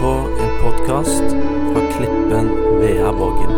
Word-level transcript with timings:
på 0.00 0.12
en 0.40 0.62
podkast 0.62 1.22
fra 1.72 1.82
Klippen 1.92 2.48
Veaborgen. 2.80 3.52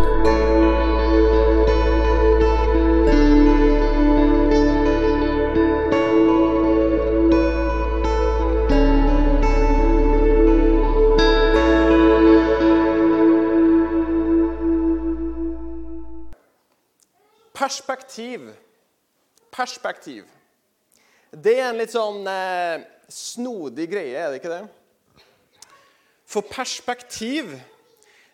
Perspektiv. 17.54 18.40
Perspektiv. 19.50 20.24
Det 21.30 21.58
er 21.58 21.70
en 21.70 21.78
litt 21.80 21.94
sånn 21.94 22.26
eh, 22.28 22.82
snodig 23.08 23.88
greie, 23.90 24.18
er 24.18 24.30
det 24.30 24.42
ikke 24.42 24.52
det? 24.52 24.64
For 26.34 26.42
perspektiv, 26.42 27.52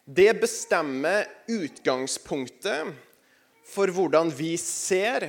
det 0.09 0.33
bestemmer 0.41 1.27
utgangspunktet 1.53 2.95
for 3.69 3.93
hvordan 3.93 4.31
vi 4.33 4.55
ser 4.57 5.27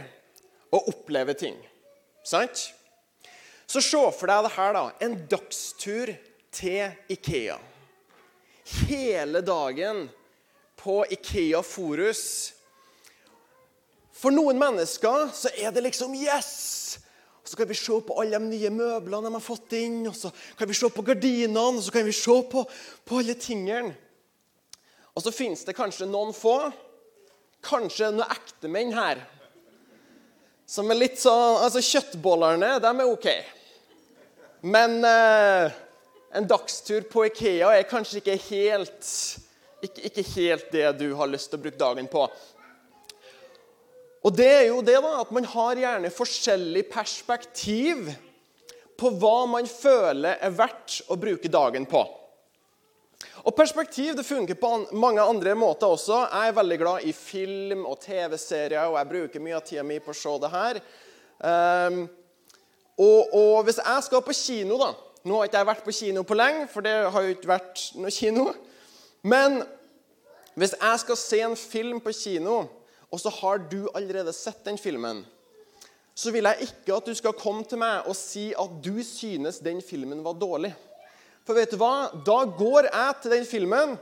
og 0.72 0.88
opplever 0.94 1.36
ting. 1.36 1.58
Sant? 2.24 2.70
Så 3.68 3.84
se 3.84 4.00
for 4.16 4.32
deg 4.32 4.48
det 4.48 4.54
her, 4.56 4.72
da. 4.78 4.86
En 5.04 5.18
dagstur 5.28 6.14
til 6.56 6.96
Ikea. 7.12 7.60
Hele 8.88 9.44
dagen 9.44 10.06
på 10.80 11.02
Ikea 11.12 11.60
Forus 11.68 12.24
for 14.16 14.32
noen 14.32 14.60
mennesker 14.62 15.32
så 15.36 15.52
er 15.60 15.76
det 15.76 15.84
liksom 15.90 16.16
Yes! 16.16 17.01
Så 17.52 17.58
kan 17.60 17.68
vi 17.68 17.76
se 17.76 17.98
på 18.08 18.16
alle 18.22 18.40
de 18.40 18.48
nye 18.48 18.70
møblene 18.72 19.28
de 19.28 19.36
har 19.36 19.44
fått 19.44 19.74
inn, 19.76 20.06
og 20.08 20.16
så 20.16 20.30
kan 20.56 20.70
vi 20.70 20.76
se 20.78 20.88
på 20.88 21.04
gardinene, 21.04 21.64
og 21.68 21.82
så 21.84 21.92
kan 21.92 22.06
vi 22.08 22.14
se 22.16 22.36
på, 22.48 22.62
på 23.04 23.18
alle 23.20 23.36
tingene. 23.36 23.92
Og 25.12 25.26
så 25.26 25.34
fins 25.36 25.66
det 25.68 25.76
kanskje 25.76 26.08
noen 26.08 26.32
få, 26.32 26.56
kanskje 27.68 28.14
noen 28.16 28.32
ektemenn 28.32 28.96
her, 28.96 29.20
som 30.64 30.88
er 30.88 31.02
litt 31.02 31.20
sånn 31.20 31.60
Altså, 31.66 31.84
kjøttbollene, 31.84 32.78
de 32.80 32.92
er 32.94 33.12
OK. 33.12 33.28
Men 34.72 35.02
eh, 35.04 35.76
en 36.40 36.48
dagstur 36.48 37.04
på 37.12 37.26
Ikea 37.28 37.74
er 37.76 37.90
kanskje 37.92 38.22
ikke 38.22 38.40
helt, 38.48 39.12
ikke, 39.84 40.08
ikke 40.08 40.28
helt 40.38 40.72
det 40.72 40.88
du 41.04 41.10
har 41.20 41.36
lyst 41.36 41.52
til 41.52 41.60
å 41.60 41.66
bruke 41.68 41.84
dagen 41.84 42.08
på. 42.16 42.30
Og 44.22 44.34
det 44.38 44.50
er 44.50 44.66
jo 44.70 44.82
det 44.86 45.00
da, 45.02 45.16
at 45.24 45.32
man 45.34 45.48
har 45.50 45.80
gjerne 45.82 46.14
forskjellig 46.14 46.86
perspektiv 46.92 48.12
på 49.02 49.10
hva 49.18 49.48
man 49.50 49.66
føler 49.66 50.38
er 50.38 50.54
verdt 50.54 51.00
å 51.10 51.18
bruke 51.18 51.50
dagen 51.50 51.88
på. 51.90 52.04
Og 53.42 53.56
Perspektiv 53.58 54.14
det 54.18 54.26
funker 54.26 54.58
på 54.58 54.70
mange 55.02 55.22
andre 55.22 55.56
måter 55.58 55.90
også. 55.90 56.20
Jeg 56.30 56.52
er 56.52 56.58
veldig 56.58 56.78
glad 56.78 57.06
i 57.10 57.14
film 57.16 57.88
og 57.90 57.98
TV-serier, 58.04 58.86
og 58.86 59.00
jeg 59.00 59.10
bruker 59.10 59.42
mye 59.42 59.58
av 59.58 59.66
tida 59.66 59.86
mi 59.86 59.98
på 60.02 60.14
å 60.14 60.18
se 60.18 60.34
det 60.44 60.52
her. 60.54 60.82
Um, 61.42 62.04
og, 63.02 63.34
og, 63.34 63.56
hvis 63.66 63.80
jeg 63.82 64.06
skal 64.06 64.22
på 64.22 64.36
kino 64.38 64.78
da, 64.78 64.92
Nå 65.22 65.38
har 65.38 65.48
ikke 65.48 65.60
jeg 65.60 65.68
vært 65.70 65.84
på 65.86 65.94
kino 65.94 66.22
på 66.26 66.34
lenge, 66.34 66.64
for 66.70 66.82
det 66.86 66.94
har 67.14 67.26
jo 67.26 67.34
ikke 67.36 67.50
vært 67.50 67.82
noe 68.02 68.10
kino. 68.14 68.48
Men 69.22 69.60
hvis 70.58 70.74
jeg 70.74 71.02
skal 71.04 71.20
se 71.22 71.42
en 71.46 71.54
film 71.58 72.00
på 72.02 72.14
kino 72.18 72.56
og 73.12 73.20
så 73.20 73.32
har 73.42 73.64
du 73.72 73.90
allerede 73.94 74.34
sett 74.34 74.64
den 74.66 74.80
filmen, 74.80 75.26
så 76.16 76.32
vil 76.32 76.48
jeg 76.48 76.70
ikke 76.70 76.96
at 76.96 77.08
du 77.08 77.16
skal 77.16 77.36
komme 77.38 77.64
til 77.68 77.80
meg 77.82 78.08
og 78.08 78.16
si 78.18 78.52
at 78.58 78.80
du 78.84 79.04
synes 79.06 79.60
den 79.64 79.82
filmen 79.84 80.24
var 80.24 80.40
dårlig. 80.40 80.72
For 81.48 81.58
vet 81.58 81.74
du 81.74 81.80
hva? 81.82 82.12
Da 82.26 82.44
går 82.46 82.88
jeg 82.92 83.20
til 83.22 83.36
den 83.36 83.48
filmen, 83.48 83.96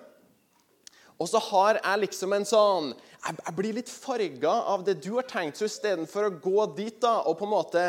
og 1.19 1.27
så 1.27 1.39
har 1.49 1.81
jeg 1.81 2.05
liksom 2.05 2.33
en 2.36 2.47
sånn 2.47 2.92
Jeg, 3.20 3.53
blir 3.58 3.75
litt 3.75 3.89
farga 3.92 4.52
av 4.71 4.86
det 4.87 5.02
du 5.03 5.11
har 5.17 5.26
tenkt. 5.27 5.59
Så 5.59 5.67
istedenfor 5.67 6.30
å 6.30 6.36
gå 6.39 6.67
dit 6.77 7.02
da, 7.03 7.17
og 7.27 7.36
på 7.39 7.47
en 7.47 7.52
måte 7.52 7.81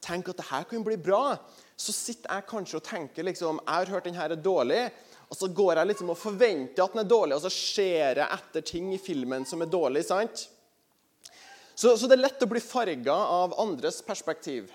tenke 0.00 0.32
at 0.32 0.40
det 0.40 0.48
her 0.48 0.64
kan 0.70 0.86
bli 0.86 0.96
bra, 0.96 1.36
så 1.76 1.92
sitter 1.92 2.32
jeg 2.32 2.48
kanskje 2.48 2.78
og 2.80 2.86
tenker 2.86 3.26
liksom 3.28 3.60
Jeg 3.60 3.74
har 3.74 3.92
hørt 3.92 4.08
den 4.08 4.16
her 4.16 4.32
er 4.32 4.40
dårlig. 4.40 4.86
Og 5.28 5.36
så 5.36 5.50
går 5.52 5.76
jeg 5.76 5.90
liksom 5.90 6.14
og 6.14 6.16
forventer 6.16 6.80
at 6.80 6.94
den 6.94 7.02
er 7.02 7.10
dårlig, 7.10 7.36
og 7.36 7.44
så 7.44 7.52
ser 7.52 8.22
jeg 8.22 8.28
etter 8.38 8.64
ting 8.64 8.94
i 8.96 9.02
filmen 9.02 9.44
som 9.44 9.60
er 9.60 9.68
dårlig. 9.68 10.06
sant? 10.08 10.48
Så, 11.78 11.92
så, 11.94 12.08
det 12.10 12.16
er 12.16 12.24
lett 12.24 12.40
å 12.42 12.48
bli 12.50 12.58
farga 12.58 13.14
av 13.14 13.52
andres 13.62 14.00
perspektiv. 14.02 14.66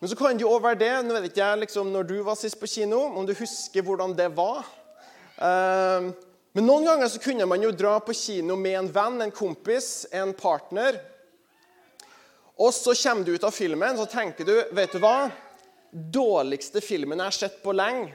Men 0.00 0.08
så 0.08 0.16
kan 0.16 0.38
det 0.38 0.46
jo 0.46 0.54
òg 0.54 0.62
være 0.64 0.78
det 0.80 0.92
nå 1.04 1.18
vet 1.18 1.26
ikke 1.28 1.42
jeg 1.42 1.58
liksom, 1.66 1.90
Når 1.92 2.06
du 2.08 2.14
var 2.24 2.38
sist 2.40 2.56
på 2.56 2.70
kino, 2.70 3.02
om 3.12 3.26
du 3.28 3.34
husker 3.36 3.84
hvordan 3.84 4.14
det 4.16 4.30
var. 4.32 4.64
Uh, 5.36 6.08
men 6.56 6.64
noen 6.64 6.88
ganger 6.88 7.12
så 7.12 7.20
kunne 7.20 7.44
man 7.48 7.60
jo 7.60 7.74
dra 7.76 7.98
på 8.00 8.16
kino 8.16 8.56
med 8.56 8.78
en 8.78 8.88
venn, 8.94 9.20
en 9.26 9.34
kompis, 9.36 10.06
en 10.16 10.32
partner. 10.32 10.96
Og 12.56 12.72
så 12.72 12.96
kommer 13.02 13.28
du 13.28 13.34
ut 13.36 13.44
av 13.44 13.52
filmen 13.52 14.00
så 14.00 14.08
tenker 14.08 14.48
du 14.48 14.54
vet 14.72 14.96
du 14.96 15.00
hva? 15.02 15.28
Dårligste 15.92 16.80
filmen 16.80 17.20
jeg 17.20 17.34
har 17.34 17.36
sett 17.36 17.60
på 17.60 17.76
lenge. 17.76 18.14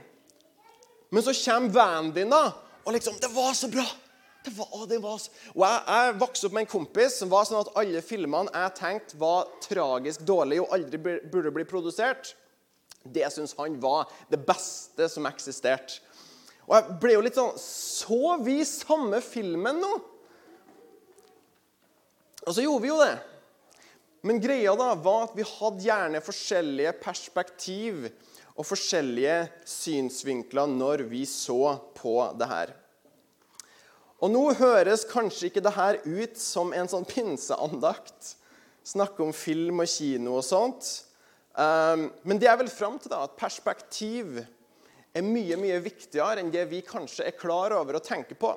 Men 1.14 1.30
så 1.30 1.38
kommer 1.46 1.78
vennen 1.78 2.12
din 2.18 2.34
da, 2.34 2.44
og 2.84 2.98
liksom 2.98 3.22
'Det 3.22 3.30
var 3.38 3.54
så 3.54 3.70
bra!' 3.70 4.07
Det 4.48 4.54
var, 4.56 4.86
det 4.88 4.98
var. 5.04 5.24
Og 5.56 5.64
jeg, 5.66 5.80
jeg 5.92 6.12
vokste 6.22 6.48
opp 6.48 6.54
med 6.56 6.64
en 6.64 6.70
kompis 6.72 7.18
som 7.20 7.32
var 7.32 7.48
sånn 7.48 7.60
at 7.60 7.72
alle 7.82 8.00
filmene 8.06 8.54
jeg 8.54 8.76
tenkte 8.78 9.18
var 9.20 9.50
tragisk 9.66 10.24
dårlige 10.24 10.64
og 10.64 10.76
aldri 10.78 11.02
burde 11.04 11.52
bli 11.52 11.66
produsert, 11.68 12.32
det 13.04 13.28
syntes 13.34 13.58
han 13.60 13.76
var 13.84 14.08
det 14.32 14.40
beste 14.48 15.10
som 15.12 15.28
eksisterte. 15.28 16.00
Og 16.68 16.78
jeg 16.78 16.96
ble 17.04 17.14
jo 17.18 17.26
litt 17.26 17.38
sånn 17.40 17.60
Så 17.60 18.38
vi 18.44 18.58
samme 18.68 19.20
filmen 19.24 19.84
nå? 19.84 19.92
Og 22.48 22.56
så 22.56 22.64
gjorde 22.64 22.86
vi 22.86 22.92
jo 22.94 23.04
det. 23.04 23.14
Men 24.28 24.40
greia 24.44 24.80
da 24.80 24.94
var 24.96 25.28
at 25.28 25.36
vi 25.36 25.44
hadde 25.48 25.88
gjerne 25.90 26.24
forskjellige 26.24 26.96
perspektiv 27.04 28.08
og 28.56 28.66
forskjellige 28.66 29.42
synsvinkler 29.68 30.72
når 30.72 31.04
vi 31.12 31.28
så 31.28 31.76
på 32.00 32.20
det 32.40 32.48
her. 32.56 32.78
Og 34.18 34.32
nå 34.34 34.44
høres 34.58 35.06
kanskje 35.06 35.52
ikke 35.52 35.62
dette 35.62 36.02
ut 36.06 36.40
som 36.42 36.74
en 36.74 36.90
sånn 36.90 37.06
pinseandakt. 37.06 38.34
Snakke 38.88 39.22
om 39.22 39.34
film 39.36 39.84
og 39.84 39.92
kino 39.92 40.40
og 40.40 40.46
sånt. 40.48 40.88
Um, 41.58 42.08
men 42.26 42.40
det 42.42 42.50
er 42.50 42.58
vel 42.58 42.70
fram 42.70 42.98
til 43.02 43.12
da, 43.14 43.24
at 43.26 43.38
perspektiv 43.38 44.40
er 45.18 45.26
mye 45.26 45.58
mye 45.58 45.78
viktigere 45.82 46.42
enn 46.42 46.54
det 46.54 46.68
vi 46.70 46.84
kanskje 46.86 47.26
er 47.26 47.38
klar 47.38 47.74
over 47.78 47.98
å 47.98 48.04
tenke 48.04 48.38
på. 48.38 48.52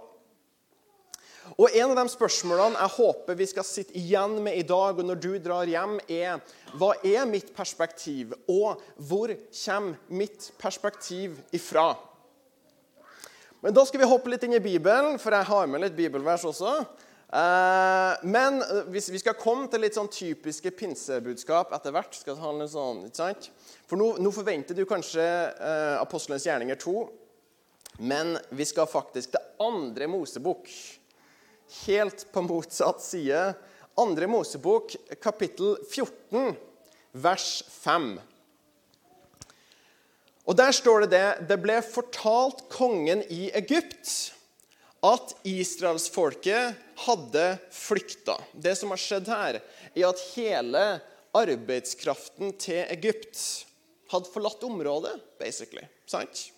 Og 1.57 1.73
En 1.75 1.93
av 1.93 1.97
de 1.99 2.13
spørsmålene 2.13 2.79
jeg 2.79 2.95
håper 2.97 3.39
vi 3.39 3.49
skal 3.49 3.67
sitte 3.67 3.97
igjen 3.99 4.37
med 4.45 4.61
i 4.61 4.67
dag, 4.67 4.99
og 5.01 5.07
når 5.09 5.21
du 5.21 5.33
drar 5.43 5.69
hjem, 5.69 5.97
er 6.09 6.39
hva 6.79 6.93
er 7.05 7.25
mitt 7.29 7.51
perspektiv, 7.57 8.37
og 8.49 8.81
hvor 8.97 9.33
kommer 9.65 9.99
mitt 10.09 10.53
perspektiv 10.61 11.41
ifra? 11.57 11.95
Men 13.61 13.77
da 13.77 13.85
skal 13.85 14.01
vi 14.01 14.09
hoppe 14.09 14.33
litt 14.33 14.45
inn 14.47 14.57
i 14.57 14.63
Bibelen, 14.63 15.19
for 15.21 15.37
jeg 15.37 15.49
har 15.51 15.67
med 15.69 15.83
litt 15.83 15.97
bibelvers 15.97 16.47
også. 16.49 16.79
Eh, 17.31 18.13
men 18.27 18.63
eh, 18.65 18.87
vi 18.89 19.21
skal 19.21 19.37
komme 19.39 19.69
til 19.71 19.85
litt 19.85 19.95
sånn 19.99 20.09
typiske 20.11 20.73
pinsebudskap 20.75 21.75
etter 21.77 21.93
hvert 21.95 22.17
skal 22.17 22.35
det 22.35 22.43
handle 22.43 22.67
sånn, 22.73 23.05
ikke 23.07 23.21
sant? 23.21 23.51
For 23.87 24.01
nå, 24.01 24.15
nå 24.19 24.33
forventer 24.35 24.75
du 24.75 24.83
kanskje 24.89 25.27
eh, 25.53 25.99
Apostelens 26.01 26.49
gjerninger 26.49 26.81
2. 26.81 26.97
Men 28.01 28.33
vi 28.57 28.65
skal 28.65 28.89
faktisk 28.89 29.35
til 29.35 29.45
andre 29.61 30.09
Mosebok. 30.09 30.73
Helt 31.85 32.25
på 32.33 32.43
motsatt 32.49 33.05
side. 33.05 33.45
Andre 34.01 34.27
Mosebok, 34.31 34.97
kapittel 35.21 35.77
14, 35.85 36.57
vers 37.13 37.49
5. 37.77 38.15
Og 40.49 40.57
Der 40.57 40.73
står 40.73 41.05
det 41.05 41.11
det 41.11 41.49
Det 41.49 41.59
ble 41.63 41.81
fortalt 41.85 42.69
kongen 42.73 43.23
i 43.29 43.51
Egypt 43.55 44.33
at 45.01 45.33
israelsfolket 45.49 46.77
hadde 47.07 47.45
flykta. 47.73 48.37
Det 48.53 48.75
som 48.77 48.93
har 48.93 49.01
skjedd 49.01 49.31
her, 49.33 49.61
er 49.97 50.09
at 50.11 50.25
hele 50.35 50.83
arbeidskraften 51.33 52.53
til 52.61 52.83
Egypt 52.93 53.41
hadde 54.13 54.29
forlatt 54.29 54.65
området, 54.67 55.15
basically. 55.41 55.87
Sant? 56.05 56.51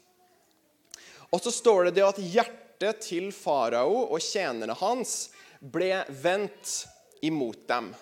Og 1.30 1.40
så 1.44 1.52
står 1.54 1.84
det 1.88 2.00
det 2.00 2.06
at 2.08 2.18
hjertet 2.18 3.04
til 3.06 3.30
farao 3.30 4.08
og 4.08 4.18
tjenerne 4.24 4.74
hans 4.80 5.30
ble 5.62 6.02
vendt 6.24 6.80
imot 7.22 7.62
dem. 7.70 7.92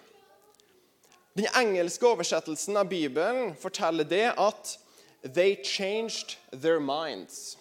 Den 1.37 1.51
engelske 1.61 2.09
oversettelsen 2.09 2.81
av 2.81 2.89
Bibelen 2.91 3.53
forteller 3.61 4.09
det 4.09 4.31
at 4.33 4.73
They 5.23 5.57
changed 5.65 6.39
their 6.51 6.81
minds. 6.81 7.57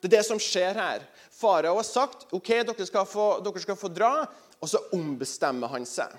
Det 0.00 0.12
er 0.12 0.18
det 0.18 0.26
som 0.26 0.38
skjer 0.38 0.78
her. 0.78 1.02
Farao 1.34 1.76
har 1.78 1.86
sagt 1.86 2.28
ok, 2.34 2.48
dere 2.66 2.86
skal, 2.86 3.06
få, 3.06 3.28
dere 3.42 3.62
skal 3.62 3.78
få 3.78 3.90
dra, 3.90 4.12
og 4.58 4.70
så 4.70 4.80
ombestemmer 4.94 5.70
han 5.70 5.86
seg. 5.86 6.14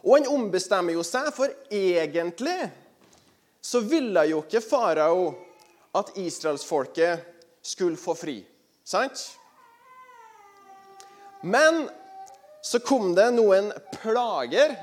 Og 0.00 0.14
han 0.16 0.30
ombestemmer 0.32 0.96
jo 0.96 1.04
seg, 1.04 1.28
for 1.36 1.52
egentlig 1.72 2.70
så 3.60 3.82
ville 3.84 4.24
jo 4.30 4.40
ikke 4.40 4.62
farao 4.64 5.26
at 5.96 6.14
israelsfolket 6.20 7.26
skulle 7.60 8.00
få 8.00 8.14
fri. 8.16 8.38
Sant? 8.84 9.26
Men 11.42 11.88
så 12.64 12.80
kom 12.84 13.12
det 13.16 13.30
noen 13.36 13.70
plager. 14.00 14.76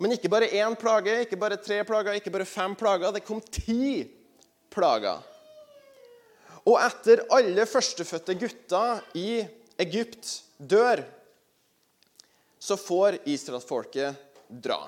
Men 0.00 0.14
ikke 0.14 0.30
bare 0.32 0.50
én 0.50 0.76
plage, 0.78 1.20
ikke 1.24 1.38
bare 1.40 1.58
tre 1.60 1.82
plager, 1.86 2.16
ikke 2.18 2.32
bare 2.34 2.48
fem 2.48 2.74
plager. 2.78 3.12
Det 3.14 3.24
kom 3.26 3.42
ti 3.44 4.04
plager. 4.72 5.20
Og 6.62 6.78
etter 6.78 7.24
alle 7.34 7.66
førstefødte 7.66 8.36
gutter 8.38 9.02
i 9.18 9.42
Egypt 9.82 10.30
dør, 10.58 11.02
så 12.62 12.78
får 12.78 13.18
israelsfolket 13.26 14.18
dra. 14.46 14.78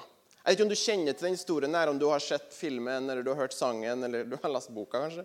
Jeg 0.45 0.53
vet 0.53 0.59
ikke 0.59 0.67
om 0.67 0.71
du 0.71 0.79
kjenner 0.79 1.17
til 1.17 1.27
den 1.27 1.39
historien 1.39 1.75
her, 1.75 1.91
om 1.91 1.99
du 1.99 2.07
har 2.11 2.23
sett 2.23 2.53
filmen 2.55 3.09
eller 3.09 3.25
du 3.25 3.33
har 3.33 3.47
hørt 3.47 3.57
sangen 3.57 4.05
eller 4.07 4.27
du 4.29 4.37
har 4.43 4.53
lest 4.53 4.71
boka, 4.77 5.01
kanskje. 5.01 5.25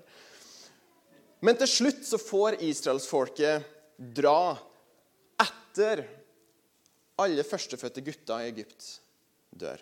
Men 1.45 1.59
til 1.59 1.69
slutt 1.71 2.01
så 2.07 2.17
får 2.19 2.57
israelsfolket 2.65 3.67
dra 4.15 4.55
etter 5.43 6.05
alle 7.19 7.45
førstefødte 7.45 8.03
gutter 8.03 8.41
i 8.41 8.49
Egypt 8.53 8.87
dør. 9.51 9.81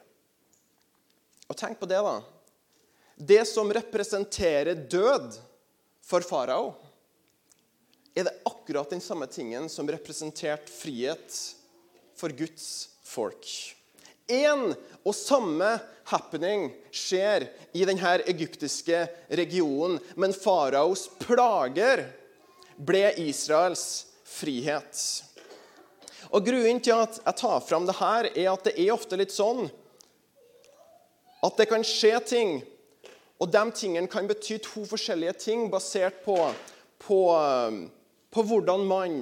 Og 1.47 1.55
tenk 1.57 1.79
på 1.79 1.87
det, 1.89 1.99
da. 2.03 2.17
Det 3.17 3.43
som 3.49 3.71
representerer 3.73 4.75
død 4.89 5.39
for 6.05 6.25
farao, 6.25 6.75
er 8.17 8.27
det 8.27 8.35
akkurat 8.49 8.89
den 8.89 9.01
samme 9.01 9.27
tingen 9.29 9.69
som 9.69 9.89
representerte 9.89 10.73
frihet 10.73 11.33
for 12.17 12.33
Guds 12.33 12.89
folk. 13.05 13.45
Én 14.27 14.73
og 15.05 15.13
samme 15.15 15.69
happening 16.09 16.71
skjer 16.91 17.45
i 17.77 17.85
denne 17.87 18.17
egyptiske 18.27 19.05
regionen, 19.39 20.01
men 20.19 20.35
faraos 20.35 21.05
plager 21.21 22.03
ble 22.77 23.05
Israels 23.23 24.07
frihet. 24.27 25.26
Og 26.31 26.45
Grunnen 26.45 26.81
til 26.83 26.95
at 26.97 27.19
jeg 27.23 27.39
tar 27.39 27.59
fram 27.63 27.85
det 27.87 27.97
her, 27.99 28.29
er 28.33 28.49
at 28.51 28.65
det 28.67 28.75
er 28.75 28.95
ofte 28.95 29.19
litt 29.19 29.33
sånn 29.35 29.67
at 31.45 31.59
det 31.59 31.67
kan 31.69 31.85
skje 31.85 32.17
ting, 32.25 32.55
og 33.37 33.51
de 33.53 33.61
tingene 33.77 34.09
kan 34.09 34.27
bety 34.27 34.57
to 34.65 34.83
forskjellige 34.89 35.35
ting 35.43 35.67
basert 35.71 36.23
på, 36.25 36.35
på, 37.03 37.19
på 38.33 38.45
hvordan 38.49 38.85
man, 38.89 39.19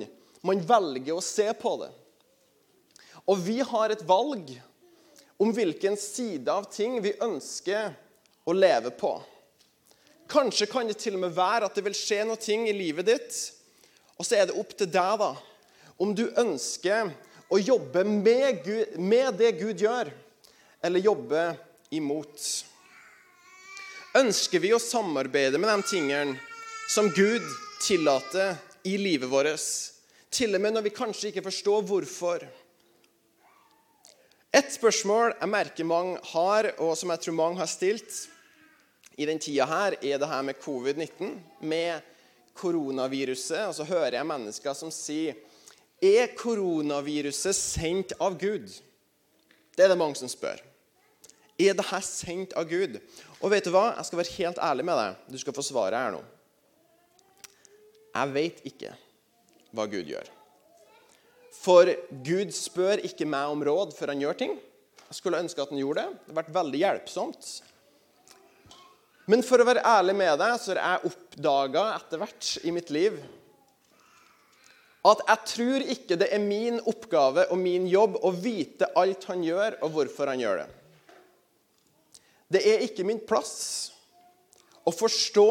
man 0.48 0.63
velger 0.63 1.18
å 1.18 1.24
se 1.24 1.50
på 1.60 1.75
det. 1.84 1.92
Og 3.28 3.42
vi 3.44 3.60
har 3.60 3.92
et 3.92 4.06
valg 4.07 4.54
om 5.42 5.52
hvilken 5.52 5.98
side 6.00 6.52
av 6.52 6.69
ting 6.72 7.02
vi 7.04 7.18
ønsker 7.22 7.92
å 8.48 8.56
leve 8.56 8.94
på. 8.96 9.18
Kanskje 10.31 10.69
kan 10.72 10.88
det 10.88 10.98
til 11.02 11.18
og 11.18 11.25
med 11.25 11.36
være 11.36 11.68
at 11.68 11.75
det 11.75 11.84
vil 11.86 11.98
skje 11.98 12.24
noe 12.25 12.56
i 12.56 12.74
livet 12.74 13.10
ditt, 13.12 13.42
og 14.16 14.25
så 14.25 14.40
er 14.40 14.48
det 14.48 14.57
opp 14.57 14.72
til 14.78 14.88
deg 14.90 15.19
da, 15.19 15.34
om 15.97 16.15
du 16.15 16.27
ønsker 16.36 17.12
å 17.51 17.59
jobbe 17.62 18.03
med, 18.07 18.63
Gud, 18.65 18.97
med 19.00 19.38
det 19.39 19.51
Gud 19.59 19.81
gjør, 19.81 20.12
eller 20.81 21.03
jobbe 21.03 21.44
imot. 21.95 22.42
Ønsker 24.15 24.63
vi 24.63 24.74
å 24.75 24.81
samarbeide 24.81 25.59
med 25.59 25.71
de 25.71 25.89
tingene 25.89 26.38
som 26.92 27.09
Gud 27.13 27.44
tillater 27.83 28.56
i 28.88 28.97
livet 29.01 29.30
vårt, 29.30 29.65
til 30.36 30.56
og 30.56 30.62
med 30.63 30.75
når 30.75 30.88
vi 30.88 30.95
kanskje 30.95 31.31
ikke 31.31 31.45
forstår 31.45 31.83
hvorfor? 31.88 32.45
Et 34.56 34.71
spørsmål 34.71 35.33
jeg 35.33 35.51
merker 35.51 35.88
mange 35.88 36.19
har, 36.31 36.69
og 36.80 36.94
som 36.95 37.12
jeg 37.12 37.24
tror 37.25 37.36
mange 37.36 37.59
har 37.59 37.68
stilt 37.71 38.21
i 39.19 39.27
den 39.27 39.39
tida 39.39 39.68
her, 39.68 39.97
er 40.00 40.19
det 40.19 40.30
her 40.30 40.44
med 40.47 40.59
covid-19, 40.63 41.33
med 41.59 42.03
koronaviruset. 42.56 43.65
Og 43.68 43.75
så 43.75 43.88
hører 43.88 44.18
jeg 44.18 44.27
mennesker 44.27 44.75
som 44.77 44.92
sier 44.92 45.36
Er 46.03 46.31
koronaviruset 46.36 47.56
sendt 47.56 48.15
av 48.19 48.36
Gud? 48.39 48.68
Det 49.75 49.86
er 49.86 49.92
det 49.92 50.00
mange 50.00 50.18
som 50.19 50.31
spør. 50.31 50.59
Er 51.56 51.75
dette 51.77 52.01
sendt 52.03 52.56
av 52.59 52.68
Gud? 52.68 52.97
Og 53.39 53.51
vet 53.53 53.68
du 53.68 53.71
hva? 53.71 53.94
Jeg 53.95 54.09
skal 54.09 54.19
være 54.19 54.36
helt 54.39 54.63
ærlig 54.63 54.86
med 54.88 55.00
deg. 55.00 55.19
Du 55.31 55.39
skal 55.39 55.56
få 55.56 55.63
svaret 55.63 56.00
her 56.00 56.15
nå. 56.18 56.24
Jeg 58.15 58.31
vet 58.36 58.59
ikke 58.68 58.92
hva 59.75 59.86
Gud 59.92 60.12
gjør. 60.12 60.27
For 61.56 61.89
Gud 62.25 62.51
spør 62.56 63.01
ikke 63.07 63.27
meg 63.27 63.51
om 63.51 63.63
råd 63.65 63.95
før 63.95 64.13
han 64.13 64.24
gjør 64.24 64.39
ting. 64.39 64.57
Jeg 65.06 65.18
skulle 65.19 65.39
ønske 65.39 65.63
at 65.63 65.71
han 65.71 65.80
gjorde 65.80 66.03
det. 66.03 66.19
Det 66.25 66.33
har 66.33 66.42
vært 66.42 66.56
veldig 66.56 66.81
hjelpsomt. 66.81 67.50
Men 69.31 69.42
for 69.45 69.62
å 69.62 69.65
være 69.68 69.83
ærlig 69.88 70.15
med 70.19 70.36
deg, 70.38 70.53
så 70.62 70.75
har 70.75 70.81
jeg 70.83 71.12
oppdaga 71.12 71.86
etter 71.95 72.21
hvert 72.21 72.51
i 72.62 72.74
mitt 72.75 72.92
liv 72.94 73.18
at 75.06 75.22
jeg 75.28 75.50
tror 75.52 75.86
ikke 75.96 76.18
det 76.18 76.31
er 76.34 76.42
min 76.42 76.80
oppgave 76.90 77.46
og 77.54 77.60
min 77.62 77.86
jobb 77.90 78.18
å 78.25 78.31
vite 78.34 78.90
alt 78.98 79.28
han 79.30 79.44
gjør, 79.46 79.78
og 79.86 79.94
hvorfor 79.94 80.31
han 80.31 80.42
gjør 80.42 80.63
det. 80.63 80.69
Det 82.56 82.62
er 82.72 82.86
ikke 82.86 83.06
min 83.06 83.22
plass 83.25 83.56
å 84.86 84.94
forstå 84.94 85.50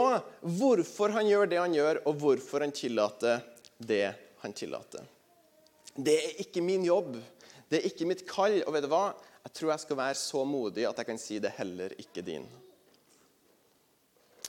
hvorfor 0.58 1.14
han 1.14 1.28
gjør 1.30 1.50
det 1.50 1.60
han 1.60 1.74
gjør, 1.74 2.02
og 2.06 2.18
hvorfor 2.22 2.64
han 2.66 2.74
tillater 2.74 3.42
det 3.78 4.08
han 4.42 4.54
tillater. 4.54 5.06
Det 5.94 6.14
er 6.18 6.42
ikke 6.42 6.62
min 6.62 6.84
jobb. 6.86 7.16
Det 7.70 7.78
er 7.78 7.88
ikke 7.88 8.06
mitt 8.10 8.24
kall. 8.26 8.60
Og 8.66 8.74
vet 8.74 8.86
du 8.86 8.90
hva? 8.90 9.06
Jeg 9.44 9.54
tror 9.58 9.72
jeg 9.74 9.82
skal 9.84 10.00
være 10.00 10.18
så 10.18 10.44
modig 10.48 10.86
at 10.88 10.98
jeg 10.98 11.10
kan 11.10 11.20
si 11.20 11.38
det 11.42 11.54
heller 11.58 11.94
ikke 12.00 12.24
din. 12.26 12.46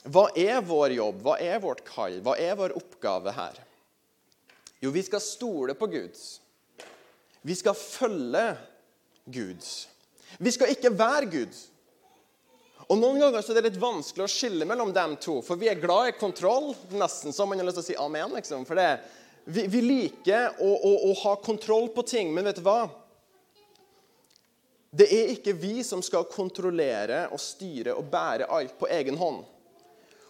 Hva 0.06 0.28
er 0.38 0.62
vår 0.62 0.94
jobb? 0.96 1.22
Hva 1.26 1.38
er 1.42 1.62
vårt 1.62 1.82
kall? 1.86 2.20
Hva 2.22 2.36
er 2.38 2.54
vår 2.58 2.76
oppgave 2.78 3.34
her? 3.34 3.62
Jo, 4.80 4.90
vi 4.90 5.02
skal 5.02 5.20
stole 5.20 5.74
på 5.74 5.86
Gud. 5.86 6.18
Vi 7.42 7.54
skal 7.54 7.74
følge 7.74 8.56
Gud. 9.24 9.64
Vi 10.38 10.52
skal 10.52 10.72
ikke 10.74 10.92
være 10.92 11.30
Gud. 11.32 11.60
Og 12.86 12.98
Noen 13.00 13.18
ganger 13.18 13.42
så 13.42 13.50
er 13.50 13.58
det 13.58 13.70
litt 13.72 13.80
vanskelig 13.82 14.26
å 14.26 14.30
skille 14.30 14.66
mellom 14.68 14.92
dem 14.94 15.16
to, 15.22 15.40
for 15.42 15.58
vi 15.58 15.70
er 15.70 15.80
glad 15.80 16.12
i 16.12 16.18
kontroll. 16.18 16.70
Nesten 16.94 17.34
så 17.34 17.46
man 17.48 17.58
har 17.58 17.66
lyst 17.66 17.80
til 17.80 17.86
å 17.86 17.88
si 17.88 17.98
amen. 17.98 18.36
liksom, 18.36 18.66
for 18.68 18.78
det, 18.78 19.00
vi, 19.48 19.64
vi 19.72 19.82
liker 19.82 20.60
å, 20.62 20.68
å, 20.70 20.92
å, 21.08 21.16
ha 21.24 21.34
kontroll 21.42 21.88
på 21.94 22.04
ting, 22.06 22.30
men 22.34 22.46
vet 22.46 22.60
du 22.60 22.66
hva? 22.66 22.84
Det 24.96 25.08
er 25.12 25.32
ikke 25.34 25.56
vi 25.58 25.82
som 25.84 26.02
skal 26.04 26.28
kontrollere 26.30 27.26
og 27.34 27.42
styre 27.42 27.96
og 27.96 28.06
bære 28.12 28.46
alt 28.54 28.78
på 28.78 28.88
egen 28.92 29.18
hånd. 29.18 29.42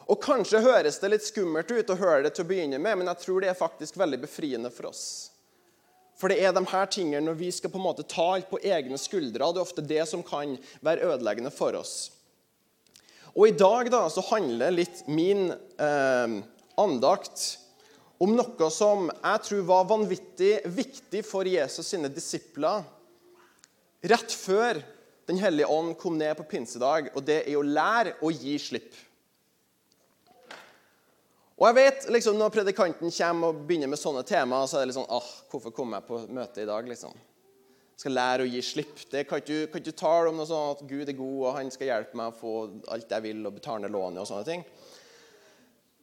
Og 0.06 0.20
Kanskje 0.22 0.62
høres 0.62 1.00
det 1.02 1.10
litt 1.10 1.24
skummelt 1.26 1.70
ut 1.70 1.90
å 1.90 1.98
høre 1.98 2.26
det 2.26 2.36
til 2.36 2.46
å 2.46 2.50
begynne 2.50 2.78
med, 2.78 3.00
men 3.00 3.10
jeg 3.10 3.24
tror 3.24 3.42
det 3.42 3.50
er 3.50 3.58
faktisk 3.58 3.98
veldig 3.98 4.20
befriende 4.22 4.70
for 4.70 4.92
oss. 4.92 5.06
For 6.16 6.32
det 6.32 6.38
er 6.40 6.54
de 6.56 6.62
her 6.70 6.86
tingene 6.88 7.26
når 7.26 7.36
vi 7.40 7.50
skal 7.52 7.72
på 7.72 7.80
en 7.80 7.88
måte 7.88 8.06
ta 8.08 8.28
alt 8.36 8.48
på 8.48 8.60
egne 8.64 8.96
skuldre, 9.00 9.50
det 9.50 9.60
er 9.60 9.66
ofte 9.66 9.84
det 9.84 10.04
som 10.08 10.22
kan 10.24 10.54
være 10.84 11.10
ødeleggende 11.12 11.52
for 11.52 11.76
oss. 11.76 11.96
Og 13.36 13.50
I 13.50 13.56
dag 13.58 13.90
da, 13.92 14.06
så 14.08 14.24
handler 14.30 14.72
litt 14.72 15.02
min 15.12 15.50
eh, 15.52 16.36
andakt 16.80 17.42
om 18.16 18.32
noe 18.32 18.68
som 18.72 19.10
jeg 19.10 19.42
tror 19.44 19.66
var 19.68 19.88
vanvittig 19.90 20.54
viktig 20.72 21.20
for 21.26 21.44
Jesus 21.44 21.90
sine 21.92 22.08
disipler 22.08 22.86
rett 24.06 24.32
før 24.32 24.80
Den 25.26 25.40
hellige 25.42 25.66
ånd 25.66 25.96
kom 25.98 26.14
ned 26.14 26.36
på 26.38 26.44
pinsedag, 26.46 27.08
og 27.18 27.24
det 27.26 27.40
er 27.50 27.56
å 27.58 27.64
lære 27.66 28.12
å 28.22 28.28
gi 28.30 28.52
slipp. 28.62 28.92
Og 31.56 31.64
jeg 31.70 31.76
vet, 31.78 32.08
liksom, 32.12 32.36
Når 32.38 32.52
predikanten 32.52 33.12
kommer 33.12 33.52
og 33.52 33.62
begynner 33.68 33.88
med 33.88 34.00
sånne 34.00 34.24
temaer, 34.28 34.68
så 34.68 34.78
er 34.78 34.84
det 34.84 34.90
litt 34.90 34.98
sånn 34.98 35.14
ah, 35.16 35.30
Hvorfor 35.50 35.72
kom 35.76 35.94
jeg 35.96 36.08
på 36.08 36.20
møte 36.36 36.62
i 36.62 36.68
dag? 36.68 36.88
liksom? 36.88 37.16
Jeg 37.96 38.02
skal 38.04 38.12
lære 38.12 38.44
å 38.44 38.50
gi 38.52 38.60
slipp. 38.60 38.98
Det 39.08 39.22
kan 39.24 39.40
ikke, 39.40 39.70
kan 39.72 39.80
ikke 39.80 39.96
tale 39.96 40.28
om 40.28 40.36
noe 40.36 40.48
sånn 40.48 40.74
at 40.74 40.82
Gud 40.84 41.08
er 41.08 41.16
god, 41.16 41.38
og 41.46 41.54
han 41.56 41.70
skal 41.72 41.88
hjelpe 41.88 42.18
meg 42.20 42.28
å 42.28 42.36
få 42.36 42.52
alt 42.92 43.14
jeg 43.14 43.24
vil, 43.24 43.40
og 43.48 43.54
betale 43.56 43.88
lånet 43.88 44.20
og 44.20 44.28
sånne 44.28 44.44
ting. 44.44 44.66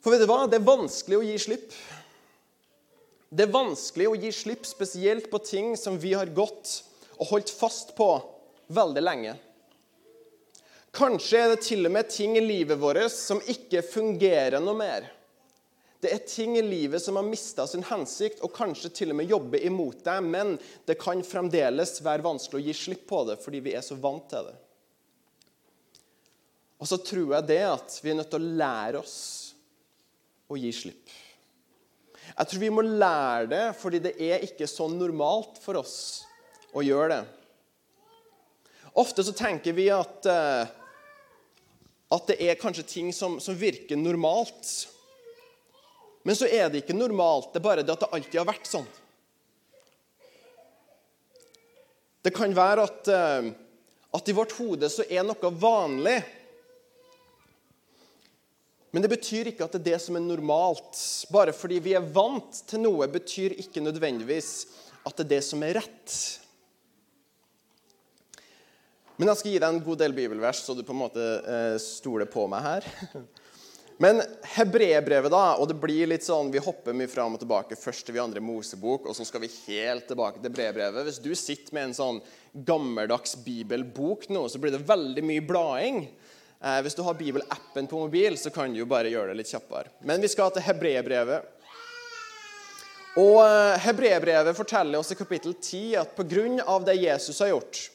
For 0.02 0.10
vet 0.10 0.24
du 0.24 0.26
hva? 0.32 0.40
Det 0.50 0.58
er 0.58 0.66
vanskelig 0.66 1.20
å 1.20 1.28
gi 1.28 1.38
slipp. 1.46 1.78
Det 3.30 3.46
er 3.46 3.54
vanskelig 3.54 4.10
å 4.10 4.18
gi 4.18 4.34
slipp, 4.34 4.66
spesielt 4.66 5.30
på 5.30 5.44
ting 5.46 5.78
som 5.78 6.02
vi 6.02 6.16
har 6.18 6.34
gått 6.34 6.80
og 7.20 7.30
holdt 7.30 7.54
fast 7.54 7.94
på 7.94 8.10
veldig 8.74 9.06
lenge. 9.06 9.38
Kanskje 10.98 11.46
er 11.46 11.54
det 11.54 11.64
til 11.70 11.86
og 11.86 11.94
med 11.94 12.10
ting 12.10 12.34
i 12.42 12.42
livet 12.42 12.82
vårt 12.82 13.14
som 13.14 13.38
ikke 13.54 13.86
fungerer 13.86 14.58
noe 14.62 14.82
mer. 14.82 15.14
Det 16.04 16.12
er 16.12 16.26
ting 16.28 16.58
i 16.60 16.62
livet 16.66 17.00
som 17.00 17.16
har 17.16 17.24
mista 17.24 17.64
sin 17.70 17.86
hensikt 17.88 18.42
og 18.44 18.52
kanskje 18.56 18.90
til 18.92 19.14
og 19.14 19.22
med 19.22 19.30
jobber 19.32 19.64
imot 19.64 20.02
deg, 20.04 20.26
men 20.28 20.58
det 20.84 20.98
kan 21.00 21.22
fremdeles 21.24 22.02
være 22.04 22.26
vanskelig 22.26 22.60
å 22.60 22.66
gi 22.66 22.76
slipp 22.76 23.06
på 23.08 23.22
det 23.30 23.38
fordi 23.40 23.62
vi 23.64 23.76
er 23.78 23.86
så 23.86 23.96
vant 23.96 24.26
til 24.28 24.50
det. 24.50 24.58
Og 26.84 26.90
så 26.90 27.00
tror 27.00 27.38
jeg 27.38 27.48
det 27.54 27.62
at 27.70 27.96
vi 28.04 28.12
er 28.12 28.20
nødt 28.20 28.34
til 28.34 28.44
å 28.44 28.58
lære 28.60 29.00
oss 29.00 29.20
å 30.52 30.60
gi 30.60 30.74
slipp. 30.76 31.14
Jeg 32.34 32.50
tror 32.50 32.64
vi 32.66 32.74
må 32.74 32.84
lære 32.84 33.48
det 33.54 33.64
fordi 33.80 34.04
det 34.04 34.18
er 34.28 34.44
ikke 34.44 34.68
så 34.68 34.90
normalt 34.92 35.62
for 35.64 35.80
oss 35.80 35.96
å 36.76 36.84
gjøre 36.84 37.14
det. 37.14 37.24
Ofte 39.00 39.24
så 39.24 39.32
tenker 39.32 39.72
vi 39.78 39.88
at, 39.94 40.28
eh, 40.28 40.68
at 42.12 42.28
det 42.28 42.38
er 42.44 42.60
kanskje 42.60 42.90
ting 42.92 43.14
som, 43.16 43.40
som 43.40 43.56
virker 43.56 43.96
normalt. 43.96 44.92
Men 46.24 46.38
så 46.40 46.48
er 46.48 46.70
det 46.72 46.84
ikke 46.84 46.96
normalt. 46.96 47.52
Det 47.52 47.60
er 47.60 47.66
bare 47.68 47.84
det 47.84 47.94
at 47.94 48.06
det 48.06 48.12
alltid 48.16 48.40
har 48.40 48.48
vært 48.48 48.70
sånn. 48.70 48.88
Det 52.24 52.32
kan 52.32 52.56
være 52.56 52.86
at, 52.88 53.10
eh, 53.12 53.50
at 54.16 54.30
i 54.32 54.36
vårt 54.36 54.56
hode 54.56 54.88
så 54.90 55.04
er 55.10 55.26
noe 55.28 55.52
vanlig. 55.60 56.22
Men 58.94 59.04
det 59.04 59.10
betyr 59.12 59.50
ikke 59.52 59.66
at 59.66 59.76
det 59.76 59.82
er 59.82 59.90
det 59.92 60.00
som 60.06 60.16
er 60.16 60.24
normalt. 60.24 60.96
Bare 61.34 61.52
fordi 61.56 61.82
vi 61.84 61.98
er 61.98 62.12
vant 62.16 62.64
til 62.70 62.86
noe, 62.86 63.10
betyr 63.12 63.58
ikke 63.60 63.84
nødvendigvis 63.84 64.54
at 65.04 65.18
det 65.18 65.26
er 65.26 65.32
det 65.36 65.44
som 65.44 65.64
er 65.66 65.82
rett. 65.82 66.18
Men 69.18 69.30
jeg 69.30 69.42
skal 69.42 69.52
gi 69.52 69.60
deg 69.60 69.70
en 69.74 69.84
god 69.84 70.00
del 70.00 70.16
bibelvers, 70.16 70.64
så 70.64 70.74
du 70.78 70.86
på 70.86 70.94
en 70.96 71.04
måte 71.04 71.26
eh, 71.44 71.76
stoler 71.82 72.30
på 72.30 72.48
meg 72.50 72.64
her. 72.66 72.88
Men 74.02 74.22
hebreerbrevet, 74.56 75.32
da, 75.32 75.54
og 75.60 75.68
det 75.70 75.78
blir 75.78 76.10
litt 76.10 76.26
sånn, 76.26 76.50
vi 76.54 76.62
hopper 76.64 76.96
mye 76.98 77.12
fram 77.12 77.36
og 77.36 77.42
tilbake. 77.44 77.78
Først 77.78 78.08
til 78.08 78.18
vi 78.18 78.22
andre 78.24 78.42
Mosebok, 78.44 79.06
og 79.08 79.16
så 79.18 79.26
skal 79.28 79.44
vi 79.44 79.52
helt 79.68 80.08
tilbake 80.10 80.42
til 80.42 80.54
brevbrevet. 80.54 81.06
Hvis 81.06 81.22
du 81.22 81.32
sitter 81.38 81.76
med 81.76 81.90
en 81.90 81.98
sånn 81.98 82.22
gammeldags 82.54 83.38
bibelbok 83.46 84.28
nå, 84.34 84.48
så 84.50 84.62
blir 84.62 84.74
det 84.74 84.84
veldig 84.90 85.26
mye 85.30 85.46
blading. 85.46 86.02
Eh, 86.64 86.80
hvis 86.82 86.98
du 86.98 87.04
har 87.06 87.20
bibelappen 87.20 87.88
på 87.92 88.02
mobil, 88.06 88.38
så 88.40 88.50
kan 88.54 88.74
du 88.74 88.82
jo 88.82 88.90
bare 88.90 89.14
gjøre 89.14 89.34
det 89.34 89.44
litt 89.44 89.54
kjappere. 89.54 89.94
Men 90.02 90.24
vi 90.24 90.32
skal 90.32 90.54
til 90.56 90.66
hebreerbrevet. 90.66 91.50
Og 93.22 93.40
eh, 93.46 93.80
hebreerbrevet 93.86 94.58
forteller 94.58 94.98
oss 94.98 95.14
i 95.14 95.20
kapittel 95.20 95.54
10 95.54 95.98
at 96.02 96.16
pga. 96.18 96.80
det 96.88 96.96
Jesus 96.98 97.40
har 97.40 97.54
gjort, 97.54 97.90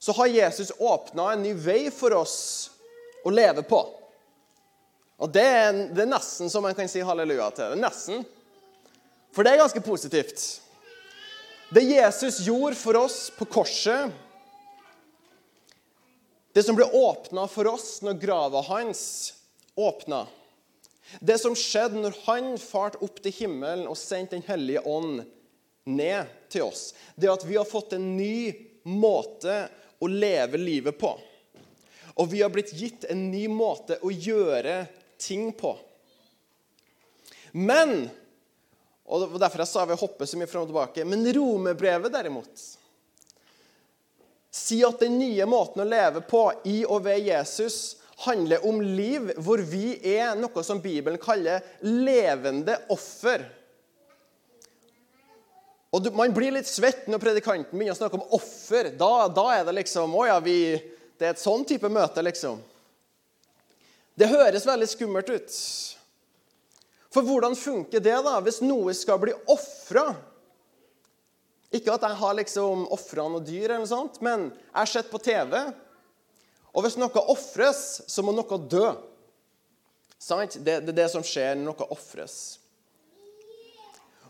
så 0.00 0.12
har 0.16 0.26
Jesus 0.26 0.72
åpna 0.78 1.32
en 1.32 1.42
ny 1.42 1.52
vei 1.52 1.90
for 1.92 2.14
oss 2.16 2.70
å 3.24 3.30
leve 3.30 3.62
på. 3.62 3.99
Og 5.20 5.28
det 5.32 5.44
er, 5.44 5.82
det 5.92 6.04
er, 6.06 6.10
nesten 6.14 6.48
som 6.48 6.64
man 6.64 6.76
kan 6.76 6.88
si 6.88 7.02
halleluja 7.04 7.50
til. 7.56 7.74
Det 7.74 7.82
nesten. 7.82 8.24
For 9.36 9.44
det 9.44 9.52
er 9.52 9.62
ganske 9.62 9.82
positivt. 9.84 10.44
Det 11.70 11.84
Jesus 11.86 12.40
gjorde 12.46 12.78
for 12.80 12.98
oss 12.98 13.18
på 13.36 13.46
korset, 13.46 14.10
det 16.52 16.64
som 16.66 16.74
ble 16.74 16.88
åpna 16.98 17.44
for 17.46 17.68
oss 17.70 18.00
når 18.02 18.16
grava 18.18 18.58
hans 18.66 19.02
åpna 19.78 20.24
Det 21.22 21.36
som 21.38 21.54
skjedde 21.54 22.00
når 22.02 22.16
han 22.24 22.48
farte 22.58 22.98
opp 23.06 23.20
til 23.22 23.34
himmelen 23.34 23.86
og 23.86 23.98
sendte 23.98 24.34
Den 24.34 24.46
hellige 24.48 24.82
ånd 24.82 25.22
ned 25.86 26.26
til 26.50 26.66
oss, 26.66 26.90
det 27.14 27.30
at 27.30 27.46
vi 27.46 27.56
har 27.56 27.66
fått 27.66 27.94
en 27.96 28.16
ny 28.16 28.50
måte 28.84 29.54
å 29.98 30.06
leve 30.10 30.58
livet 30.60 30.98
på. 31.00 31.14
Og 32.20 32.28
vi 32.30 32.42
har 32.42 32.52
blitt 32.52 32.70
gitt 32.76 33.06
en 33.10 33.24
ny 33.30 33.46
måte 33.50 33.96
å 34.04 34.10
gjøre 34.12 34.84
ting 35.20 35.52
på. 35.56 35.74
Men 37.52 38.08
og 39.10 39.40
Derfor 39.42 39.64
sa 39.66 39.84
vi 39.90 39.96
hoppet 39.98 40.30
så 40.30 40.38
mye 40.38 40.46
fram 40.46 40.62
og 40.62 40.68
tilbake. 40.70 41.04
Men 41.04 41.26
romerbrevet, 41.34 42.12
derimot, 42.14 42.60
sier 44.54 44.86
at 44.86 45.02
den 45.02 45.16
nye 45.18 45.46
måten 45.50 45.82
å 45.82 45.88
leve 45.88 46.22
på 46.30 46.44
i 46.70 46.84
og 46.84 47.02
ved 47.08 47.24
Jesus 47.26 47.96
handler 48.22 48.62
om 48.68 48.78
liv 48.84 49.32
hvor 49.40 49.62
vi 49.66 49.96
er 50.12 50.36
noe 50.38 50.62
som 50.66 50.78
Bibelen 50.82 51.18
kaller 51.18 51.64
levende 51.82 52.76
offer. 52.92 53.48
Og 55.90 56.04
du, 56.04 56.10
Man 56.14 56.34
blir 56.34 56.54
litt 56.54 56.70
svett 56.70 57.08
når 57.10 57.22
predikanten 57.22 57.74
begynner 57.74 57.96
å 57.96 57.98
snakke 57.98 58.20
om 58.20 58.36
offer. 58.38 58.92
Da, 58.94 59.26
da 59.26 59.46
er 59.56 59.64
det 59.66 59.78
liksom 59.80 60.14
Å 60.14 60.26
ja, 60.28 60.36
vi, 60.44 60.58
det 61.18 61.26
er 61.26 61.34
et 61.34 61.42
sånn 61.42 61.66
type 61.66 61.90
møte, 61.90 62.22
liksom. 62.22 62.60
Det 64.20 64.28
høres 64.28 64.66
veldig 64.68 64.88
skummelt 64.90 65.30
ut. 65.32 65.54
For 67.10 67.26
hvordan 67.26 67.56
funker 67.56 68.02
det 68.04 68.18
da, 68.26 68.36
hvis 68.44 68.60
noe 68.62 68.92
skal 68.94 69.20
bli 69.22 69.32
ofra? 69.50 70.10
Ikke 71.72 71.94
at 71.94 72.04
jeg 72.04 72.18
har 72.20 72.36
liksom 72.36 72.84
ofra 72.92 73.26
noe 73.30 73.42
dyr, 73.46 73.70
eller 73.70 73.84
noe 73.84 73.90
sånt, 73.90 74.20
men 74.22 74.50
jeg 74.50 74.76
har 74.76 74.90
sett 74.92 75.10
på 75.10 75.22
TV. 75.22 75.56
Og 76.74 76.84
hvis 76.84 76.98
noe 77.00 77.24
ofres, 77.32 78.02
så 78.10 78.22
må 78.26 78.34
noe 78.36 78.60
dø. 78.70 78.92
Sant? 80.20 80.58
Det, 80.60 80.82
det 80.84 80.92
er 80.92 81.00
det 81.00 81.10
som 81.14 81.24
skjer 81.24 81.56
når 81.56 81.70
noe 81.72 81.90
ofres. 81.96 82.36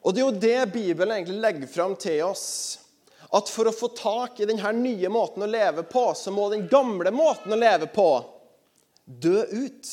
Og 0.00 0.14
det 0.14 0.23
er 0.23 0.28
jo 0.28 0.42
det 0.44 0.73
Bibelen 0.73 1.16
egentlig 1.18 1.40
legger 1.42 1.73
fram 1.73 1.97
til 2.00 2.23
oss. 2.30 2.47
At 3.37 3.50
for 3.50 3.68
å 3.68 3.75
få 3.75 3.90
tak 3.97 4.40
i 4.40 4.47
denne 4.49 4.70
nye 4.78 5.11
måten 5.12 5.44
å 5.44 5.50
leve 5.50 5.82
på, 5.88 6.12
så 6.16 6.32
må 6.32 6.49
den 6.52 6.68
gamle 6.70 7.12
måten 7.12 7.52
å 7.52 7.59
leve 7.59 7.90
på 7.90 8.12
dø 9.04 9.42
ut. 9.45 9.90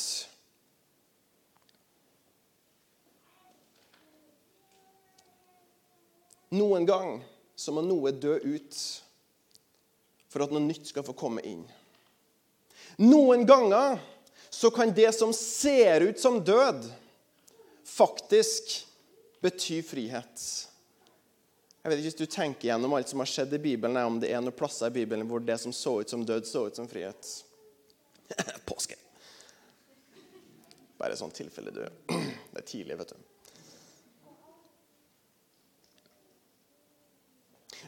Noen 6.50 6.86
gang 6.88 7.18
så 7.56 7.74
må 7.76 7.84
noe 7.84 8.14
dø 8.16 8.38
ut 8.40 8.78
for 10.32 10.46
at 10.46 10.54
noe 10.54 10.64
nytt 10.64 10.92
skal 10.92 11.06
få 11.08 11.16
komme 11.18 11.44
inn. 11.48 11.66
Noen 13.02 13.46
ganger 13.48 14.00
så 14.50 14.72
kan 14.74 14.94
det 14.96 15.12
som 15.16 15.34
ser 15.36 16.02
ut 16.08 16.20
som 16.20 16.40
død, 16.44 16.88
faktisk 17.84 18.88
bety 19.44 19.82
frihet. 19.86 20.68
Jeg 21.82 21.92
vet 21.92 22.00
ikke 22.00 22.08
Hvis 22.10 22.20
du 22.20 22.26
tenker 22.26 22.68
gjennom 22.68 22.94
alt 22.98 23.10
som 23.10 23.22
har 23.24 23.30
skjedd 23.30 23.54
i 23.56 23.64
Bibelen, 23.64 23.98
om 24.02 24.18
det 24.20 24.32
er 24.32 24.42
noen 24.44 24.56
plasser 24.56 24.90
i 24.90 24.98
Bibelen 24.98 25.28
hvor 25.30 25.44
det 25.44 25.56
som 25.62 25.74
så 25.76 26.00
ut 26.02 26.10
som 26.10 26.26
død, 26.26 26.48
så 26.48 26.66
ut 26.68 26.76
som 26.76 26.88
frihet. 26.90 27.30
Påske. 28.70 28.98
Bare 30.98 31.18
sånn 31.18 31.34
tilfelle 31.36 31.74
du 31.74 31.84
Det 32.54 32.64
er 32.64 32.66
tidlig, 32.66 32.98
vet 33.00 33.14
du. 33.14 33.26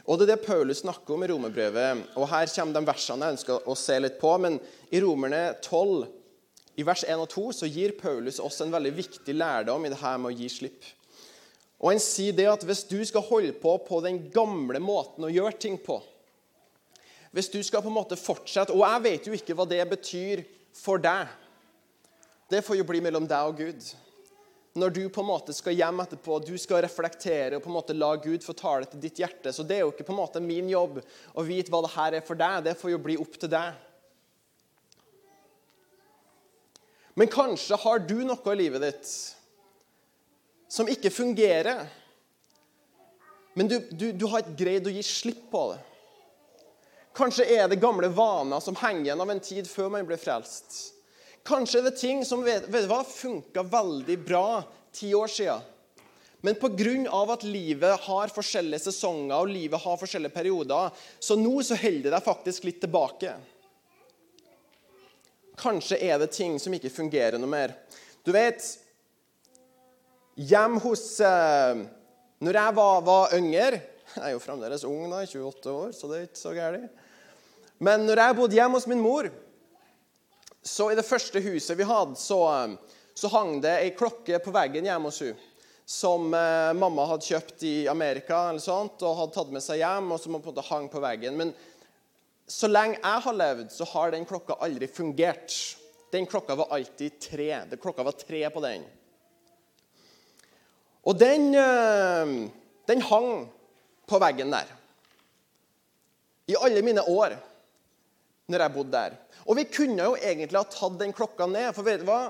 Og 0.06 0.18
Det 0.18 0.24
er 0.24 0.30
det 0.32 0.46
Paulus 0.46 0.80
snakker 0.84 1.14
om 1.14 1.24
i 1.24 1.28
romerbrevet. 1.30 2.06
og 2.16 2.28
Her 2.30 2.48
kommer 2.54 2.78
de 2.78 2.86
versene 2.86 3.26
jeg 3.26 3.36
ønsker 3.36 3.68
å 3.68 3.76
se 3.78 3.98
litt 4.00 4.16
på. 4.20 4.30
Men 4.42 4.56
i 4.90 5.02
Romerne 5.02 5.42
12, 5.60 6.06
i 6.80 6.86
vers 6.86 7.04
1 7.04 7.20
og 7.20 7.28
2, 7.34 7.44
så 7.60 7.68
gir 7.68 7.96
Paulus 7.98 8.40
oss 8.40 8.60
en 8.62 8.72
veldig 8.72 8.94
viktig 8.96 9.34
lærdom 9.36 9.84
i 9.84 9.92
det 9.92 10.00
her 10.00 10.16
med 10.18 10.32
å 10.32 10.38
gi 10.38 10.48
slipp. 10.50 10.86
Og 11.80 11.92
han 11.92 12.02
sier 12.02 12.36
det 12.36 12.48
at 12.50 12.64
hvis 12.66 12.84
du 12.88 12.98
skal 13.08 13.24
holde 13.24 13.54
på 13.56 13.74
på 13.86 14.00
den 14.04 14.22
gamle 14.32 14.80
måten 14.82 15.24
å 15.26 15.32
gjøre 15.32 15.58
ting 15.60 15.78
på 15.80 16.00
Hvis 17.30 17.50
du 17.52 17.60
skal 17.62 17.82
på 17.84 17.90
en 17.90 17.94
måte 17.94 18.18
fortsette 18.18 18.74
Og 18.74 18.82
jeg 18.82 19.02
vet 19.04 19.26
jo 19.28 19.36
ikke 19.36 19.54
hva 19.54 19.66
det 19.68 19.82
betyr 19.90 20.42
for 20.74 21.02
deg. 21.02 21.30
Det 22.50 22.62
får 22.66 22.80
jo 22.80 22.86
bli 22.86 23.02
mellom 23.02 23.26
deg 23.30 23.50
og 23.50 23.58
Gud. 23.58 23.90
Når 24.78 24.92
du 24.94 25.00
på 25.10 25.22
en 25.22 25.28
måte 25.28 25.54
skal 25.54 25.74
hjem 25.74 26.02
etterpå, 26.02 26.38
du 26.46 26.54
skal 26.58 26.84
reflektere 26.84 27.58
og 27.58 27.64
på 27.64 27.70
en 27.70 27.74
måte 27.74 27.94
la 27.96 28.12
Gud 28.22 28.44
få 28.46 28.54
tale 28.54 28.86
til 28.86 29.02
ditt 29.02 29.18
hjerte. 29.18 29.50
Så 29.54 29.66
det 29.66 29.78
er 29.78 29.82
jo 29.82 29.90
ikke 29.90 30.06
på 30.06 30.14
en 30.14 30.20
måte 30.20 30.42
min 30.42 30.70
jobb 30.70 31.00
å 31.34 31.44
vite 31.46 31.74
hva 31.74 31.82
det 31.86 31.92
her 31.96 32.18
er 32.18 32.26
for 32.26 32.38
deg. 32.38 32.62
Det 32.66 32.76
får 32.78 32.94
jo 32.94 33.02
bli 33.02 33.18
opp 33.18 33.34
til 33.38 33.50
deg. 33.50 33.78
Men 37.18 37.30
kanskje 37.30 37.78
har 37.82 38.02
du 38.06 38.20
noe 38.22 38.54
i 38.54 38.58
livet 38.62 38.86
ditt 38.86 39.10
som 40.70 40.88
ikke 40.88 41.10
fungerer. 41.10 41.82
Men 43.58 43.70
du, 43.70 43.80
du, 43.90 44.12
du 44.14 44.26
har 44.30 44.44
ikke 44.44 44.60
greid 44.62 44.86
å 44.86 44.94
gi 44.94 45.02
slipp 45.04 45.48
på 45.50 45.66
det. 45.72 45.80
Kanskje 47.16 47.46
er 47.56 47.68
det 47.68 47.80
gamle 47.82 48.08
vaner 48.14 48.62
som 48.62 48.76
henger 48.78 49.08
igjen 49.08 49.22
av 49.24 49.30
en 49.32 49.42
tid 49.42 49.68
før 49.68 49.90
man 49.96 50.06
ble 50.06 50.18
frelst. 50.20 50.94
Kanskje 51.46 51.80
er 51.80 51.88
det 51.88 51.98
ting 51.98 52.24
som 52.24 52.44
vet, 52.44 52.68
vet 52.70 53.14
funka 53.14 53.64
veldig 53.66 54.18
bra 54.22 54.62
ti 54.94 55.14
år 55.14 55.30
siden. 55.30 55.66
Men 56.40 56.54
pga. 56.54 57.32
at 57.32 57.42
livet 57.42 58.00
har 58.00 58.32
forskjellige 58.32 58.86
sesonger 58.88 59.36
og 59.36 59.48
livet 59.48 59.80
har 59.80 59.96
forskjellige 60.00 60.32
perioder, 60.32 60.90
så 61.18 61.36
nå 61.36 61.62
så 61.62 61.76
holder 61.76 62.08
det 62.08 62.14
deg 62.14 62.24
faktisk 62.24 62.64
litt 62.64 62.80
tilbake. 62.80 63.34
Kanskje 65.60 65.98
er 66.00 66.18
det 66.18 66.32
ting 66.32 66.58
som 66.58 66.72
ikke 66.72 66.92
fungerer 66.92 67.38
noe 67.38 67.50
mer. 67.50 67.74
Du 68.24 68.32
vet, 68.32 68.64
hjem 70.36 70.78
hos 70.80 71.20
eh, 71.20 71.86
Når 72.40 72.56
jeg 72.56 72.74
var, 72.76 73.00
var, 73.04 73.34
yngre 73.36 73.80
Jeg 74.16 74.24
er 74.26 74.34
jo 74.34 74.42
fremdeles 74.42 74.84
ung, 74.88 75.04
da, 75.12 75.22
28 75.22 75.70
år, 75.70 75.92
så 75.94 76.08
det 76.10 76.16
er 76.16 76.26
ikke 76.26 76.40
så 76.40 76.54
galt. 76.56 77.06
Men 77.80 78.04
når 78.08 78.20
jeg 78.20 78.36
bodde 78.36 78.58
hjemme 78.58 78.76
hos 78.76 78.88
min 78.90 79.00
mor, 79.00 79.30
så 80.62 80.90
i 80.90 80.96
det 80.98 81.06
første 81.06 81.40
huset 81.40 81.78
vi 81.78 81.86
hadde, 81.88 82.18
så, 82.20 82.40
så 83.16 83.30
hang 83.32 83.60
det 83.64 83.76
ei 83.78 83.94
klokke 83.96 84.40
på 84.42 84.52
veggen 84.52 84.88
hjemme 84.88 85.08
hos 85.08 85.22
henne. 85.24 85.46
Som 85.90 86.28
eh, 86.38 86.70
mamma 86.78 87.02
hadde 87.10 87.26
kjøpt 87.26 87.64
i 87.66 87.74
Amerika 87.90 88.44
eller 88.46 88.62
sånt, 88.62 89.00
og 89.02 89.16
hadde 89.18 89.34
tatt 89.34 89.48
med 89.50 89.64
seg 89.64 89.80
hjem. 89.80 90.12
og 90.14 90.20
som 90.22 90.36
på 90.36 90.38
en 90.38 90.44
måte 90.52 90.66
hang 90.68 90.84
på 90.92 91.02
veggen. 91.02 91.34
Men 91.34 91.50
så 92.46 92.70
lenge 92.70 93.00
jeg 93.00 93.24
har 93.24 93.34
levd, 93.34 93.72
så 93.74 93.88
har 93.90 94.12
den 94.14 94.26
klokka 94.28 94.54
aldri 94.62 94.86
fungert. 94.86 95.56
Den 96.14 96.28
klokka 96.30 96.54
var 96.60 96.70
alltid 96.76 97.18
tre. 97.18 97.48
Det 97.72 97.80
klokka 97.82 98.06
var 98.06 98.14
tre 98.18 98.44
på 98.54 98.62
den. 98.62 98.86
Og 101.10 101.18
den, 101.18 101.50
eh, 101.58 102.36
den 102.86 103.02
hang 103.10 103.48
på 104.10 104.18
veggen 104.18 104.50
der. 104.52 104.70
I 106.50 106.58
alle 106.58 106.82
mine 106.82 107.04
år 107.06 107.36
når 108.50 108.64
jeg 108.64 108.74
bodde 108.74 108.94
der. 108.96 109.18
Og 109.46 109.56
vi 109.58 109.66
kunne 109.70 110.08
jo 110.08 110.16
egentlig 110.18 110.58
ha 110.58 110.66
tatt 110.66 110.98
den 111.00 111.14
klokka 111.14 111.46
ned, 111.46 111.70
for 111.76 111.86
vet 111.86 112.02
du 112.02 112.08
hva? 112.08 112.24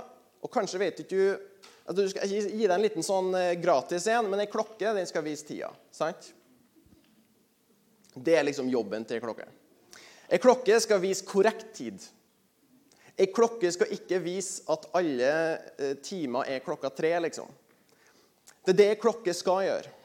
Og 0.44 0.52
kanskje 0.52 0.80
vet 0.80 1.00
ikke 1.02 1.16
du 1.16 1.46
at 1.90 1.96
du 1.96 2.04
skal 2.06 2.30
gi 2.30 2.46
deg 2.46 2.74
en 2.74 2.84
liten 2.84 3.04
sånn 3.04 3.32
eh, 3.34 3.56
gratis 3.58 4.06
en, 4.12 4.28
men 4.30 4.42
ei 4.44 4.50
klokke 4.50 4.92
den 4.94 5.08
skal 5.08 5.24
vise 5.26 5.46
tida. 5.48 5.72
sant? 5.90 6.28
Det 8.14 8.36
er 8.36 8.46
liksom 8.46 8.70
jobben 8.70 9.06
til 9.06 9.18
ei 9.18 9.24
klokke. 9.24 9.48
Ei 10.30 10.38
klokke 10.38 10.76
skal 10.82 11.00
vise 11.02 11.26
korrekt 11.26 11.72
tid. 11.74 12.04
Ei 13.18 13.26
klokke 13.34 13.72
skal 13.74 13.90
ikke 13.96 14.20
vise 14.22 14.62
at 14.70 14.86
alle 14.96 15.32
eh, 15.80 15.96
timer 16.04 16.52
er 16.52 16.62
klokka 16.64 16.92
tre, 16.94 17.16
liksom. 17.26 17.50
Det 18.60 18.74
er 18.74 18.78
det 18.78 18.88
ei 18.92 19.00
klokke 19.00 19.34
skal 19.34 19.64
gjøre. 19.66 19.96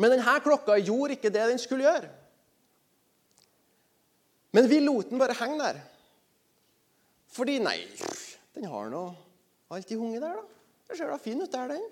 Men 0.00 0.14
denne 0.14 0.36
klokka 0.42 0.76
gjorde 0.80 1.16
ikke 1.16 1.32
det 1.32 1.48
den 1.52 1.60
skulle 1.62 1.86
gjøre. 1.86 2.10
Men 4.54 4.68
vi 4.70 4.80
lot 4.82 5.10
den 5.10 5.20
bare 5.20 5.36
henge 5.38 5.58
der. 5.60 5.80
Fordi 7.34 7.58
nei, 7.62 7.80
den 8.54 8.68
har 8.70 8.90
nå 8.92 9.08
alltid 9.74 9.98
hunget 9.98 10.22
der, 10.22 10.38
da. 10.38 10.44
Det 10.84 10.98
ser 10.98 11.10
da 11.10 11.18
fin 11.18 11.40
ut 11.42 11.50
der, 11.50 11.72
den. 11.74 11.86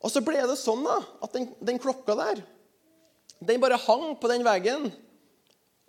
Og 0.00 0.10
så 0.10 0.22
ble 0.24 0.40
det 0.48 0.56
sånn 0.58 0.82
da, 0.86 0.96
at 1.22 1.36
den, 1.36 1.46
den 1.60 1.78
klokka 1.78 2.16
der, 2.18 2.40
den 3.40 3.62
bare 3.62 3.78
hang 3.86 4.14
på 4.20 4.30
den 4.32 4.44
veggen. 4.44 4.88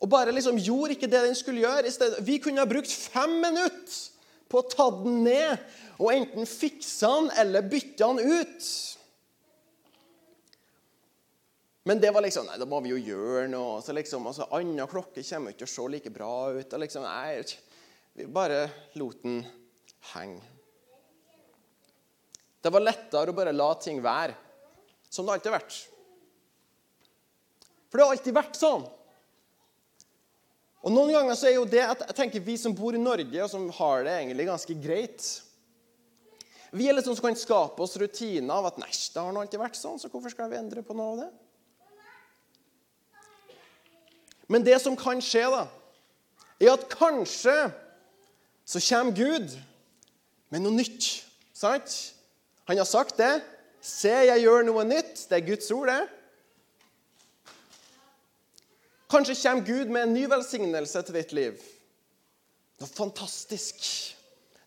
Og 0.01 0.09
bare 0.11 0.33
liksom 0.33 0.59
gjorde 0.59 0.95
ikke 0.95 1.09
det 1.09 1.23
den 1.27 1.37
skulle 1.37 1.63
gjøre. 1.63 1.91
Stedet, 1.93 2.21
vi 2.25 2.39
kunne 2.41 2.61
ha 2.63 2.69
brukt 2.69 2.91
fem 2.91 3.37
minutter 3.41 3.97
på 4.51 4.61
å 4.61 4.67
ta 4.67 4.87
den 5.01 5.21
ned 5.25 5.61
og 6.01 6.09
enten 6.13 6.47
fikse 6.49 7.07
den 7.07 7.29
eller 7.41 7.67
bytte 7.69 8.07
den 8.07 8.41
ut. 8.41 8.69
Men 11.83 12.01
det 12.01 12.11
var 12.13 12.21
liksom 12.21 12.45
Nei, 12.45 12.59
da 12.61 12.67
må 12.69 12.81
vi 12.85 12.93
jo 12.93 12.99
gjøre 13.01 13.47
noe. 13.49 13.79
Så 13.81 13.95
liksom, 13.97 14.27
altså, 14.29 14.47
Anna 14.53 14.85
klokke 14.89 15.23
kommer 15.25 15.53
ikke 15.53 15.63
til 15.63 15.69
å 15.69 15.73
se 15.73 15.89
like 15.95 16.13
bra 16.13 16.33
ut. 16.53 16.73
og 16.73 16.83
liksom, 16.83 17.05
nei, 17.07 17.41
Vi 18.13 18.27
bare 18.27 18.67
lot 18.99 19.23
den 19.23 19.41
henge. 20.13 20.41
Det 22.61 22.69
var 22.69 22.83
lettere 22.83 23.31
å 23.31 23.35
bare 23.35 23.53
la 23.55 23.71
ting 23.81 24.01
være 24.03 24.35
som 25.09 25.25
det 25.25 25.33
alltid 25.33 25.49
har 25.49 25.57
vært. 25.57 25.77
For 27.89 27.97
det 27.97 28.05
har 28.05 28.13
alltid 28.15 28.35
vært 28.37 28.59
sånn. 28.59 28.83
Og 30.81 30.93
Noen 30.93 31.11
ganger 31.13 31.37
så 31.37 31.49
er 31.49 31.57
jo 31.57 31.65
det 31.69 31.81
at 31.83 32.05
jeg 32.07 32.17
tenker 32.17 32.43
vi 32.45 32.55
som 32.57 32.73
bor 32.77 32.95
i 32.95 33.01
Norge, 33.01 33.37
og 33.43 33.49
som 33.51 33.67
har 33.77 34.05
det 34.05 34.13
egentlig 34.17 34.47
ganske 34.49 34.77
greit 34.81 35.27
Vi 36.71 36.87
er 36.87 36.95
litt 36.95 37.05
sånn 37.05 37.17
som 37.19 37.27
kan 37.27 37.37
skape 37.37 37.83
oss 37.83 37.97
rutiner 37.99 38.53
av 38.55 38.69
at 38.69 38.77
nei, 38.79 38.89
det 38.89 39.19
har 39.19 39.33
nå 39.35 39.41
alltid 39.43 39.59
vært 39.59 39.77
sånn, 39.77 39.99
så 39.99 40.07
hvorfor 40.09 40.31
skal 40.31 40.47
vi 40.49 40.57
endre 40.61 40.85
på 40.87 40.95
noe 40.95 41.09
av 41.11 41.19
det? 41.19 41.27
Men 44.51 44.65
det 44.67 44.81
som 44.83 44.97
kan 44.99 45.21
skje, 45.23 45.45
da, 45.47 45.63
er 46.59 46.73
at 46.73 46.89
kanskje 46.91 47.55
så 48.67 48.81
kommer 48.83 49.15
Gud 49.15 49.53
med 50.51 50.65
noe 50.65 50.75
nytt. 50.75 51.07
Sant? 51.55 51.95
Han 52.67 52.79
har 52.81 52.87
sagt 52.89 53.19
det. 53.21 53.39
Se, 53.81 54.11
jeg 54.11 54.43
gjør 54.43 54.67
noe 54.67 54.83
nytt. 54.85 55.23
Det 55.29 55.39
er 55.39 55.47
Guds 55.47 55.71
ord, 55.73 55.87
det. 55.87 56.03
Kanskje 59.11 59.39
kommer 59.39 59.67
Gud 59.67 59.91
med 59.91 60.05
en 60.05 60.15
ny 60.15 60.27
velsignelse 60.31 61.01
til 61.07 61.17
ditt 61.17 61.33
liv. 61.35 61.63
Noe 62.79 62.91
fantastisk. 62.91 63.81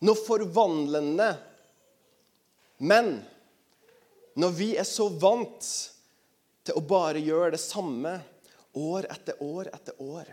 Noe 0.04 0.16
forvandlende. 0.18 1.30
Men 2.80 3.18
når 4.36 4.56
vi 4.56 4.74
er 4.80 4.88
så 4.88 5.08
vant 5.08 5.68
til 6.64 6.76
å 6.76 6.84
bare 6.88 7.20
gjøre 7.22 7.54
det 7.54 7.62
samme 7.62 8.18
år 8.78 9.08
etter 9.10 9.40
år 9.42 9.70
etter 9.72 10.00
år 10.02 10.30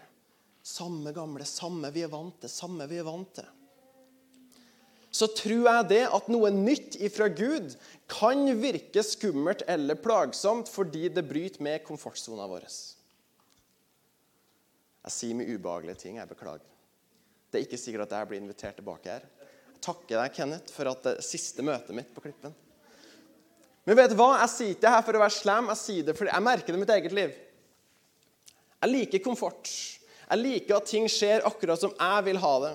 Samme 0.61 1.09
gamle, 1.09 1.45
samme 1.49 1.89
vi 1.89 2.03
er 2.05 2.11
vant 2.11 2.35
til, 2.43 2.51
samme 2.51 2.85
vi 2.85 2.99
er 3.01 3.07
vant 3.07 3.31
til 3.33 3.47
så 5.11 5.27
tror 5.35 5.67
jeg 5.67 5.87
det 5.89 6.03
at 6.07 6.29
noe 6.31 6.49
nytt 6.55 6.95
ifra 7.03 7.27
Gud 7.35 7.73
kan 8.11 8.45
virke 8.61 9.03
skummelt 9.03 9.65
eller 9.69 9.99
plagsomt 9.99 10.71
fordi 10.71 11.09
det 11.11 11.25
bryter 11.27 11.63
med 11.63 11.83
komfortsona 11.83 12.47
vår. 12.47 12.63
Jeg 15.01 15.15
sier 15.17 15.35
mye 15.35 15.57
ubehagelige 15.57 15.99
ting. 16.05 16.21
Jeg 16.21 16.29
beklager. 16.29 16.63
Det 17.51 17.59
er 17.59 17.65
ikke 17.67 17.81
sikkert 17.81 18.07
at 18.07 18.21
jeg 18.21 18.29
blir 18.29 18.39
invitert 18.39 18.77
tilbake 18.79 19.11
her. 19.11 19.27
Jeg 19.73 19.83
takker 19.83 20.15
deg, 20.15 20.35
Kenneth, 20.37 20.71
for 20.71 20.87
at 20.87 21.03
det 21.03 21.17
siste 21.27 21.65
møtet 21.65 21.95
mitt 21.97 22.13
på 22.15 22.23
Klippen. 22.23 22.55
Men 23.83 23.97
vet 23.97 24.13
du 24.13 24.15
hva? 24.15 24.37
Jeg 24.45 24.53
sier 24.53 24.75
ikke 24.75 24.85
det 24.85 24.93
her 24.95 25.07
for 25.07 25.17
å 25.17 25.23
være 25.25 25.35
slem. 25.41 25.71
Jeg 25.73 25.81
sier 25.81 26.07
det 26.07 26.15
fordi 26.15 26.31
jeg 26.31 26.47
merker 26.47 26.71
det 26.71 26.79
i 26.79 26.83
mitt 26.85 26.95
eget 26.95 27.17
liv. 27.17 27.35
Jeg 28.81 28.91
liker 28.91 29.23
komfort. 29.23 29.69
Jeg 30.31 30.41
liker 30.41 30.77
at 30.77 30.89
ting 30.89 31.05
skjer 31.11 31.45
akkurat 31.45 31.81
som 31.81 31.93
jeg 31.93 32.25
vil 32.29 32.39
ha 32.41 32.53
det. 32.65 32.71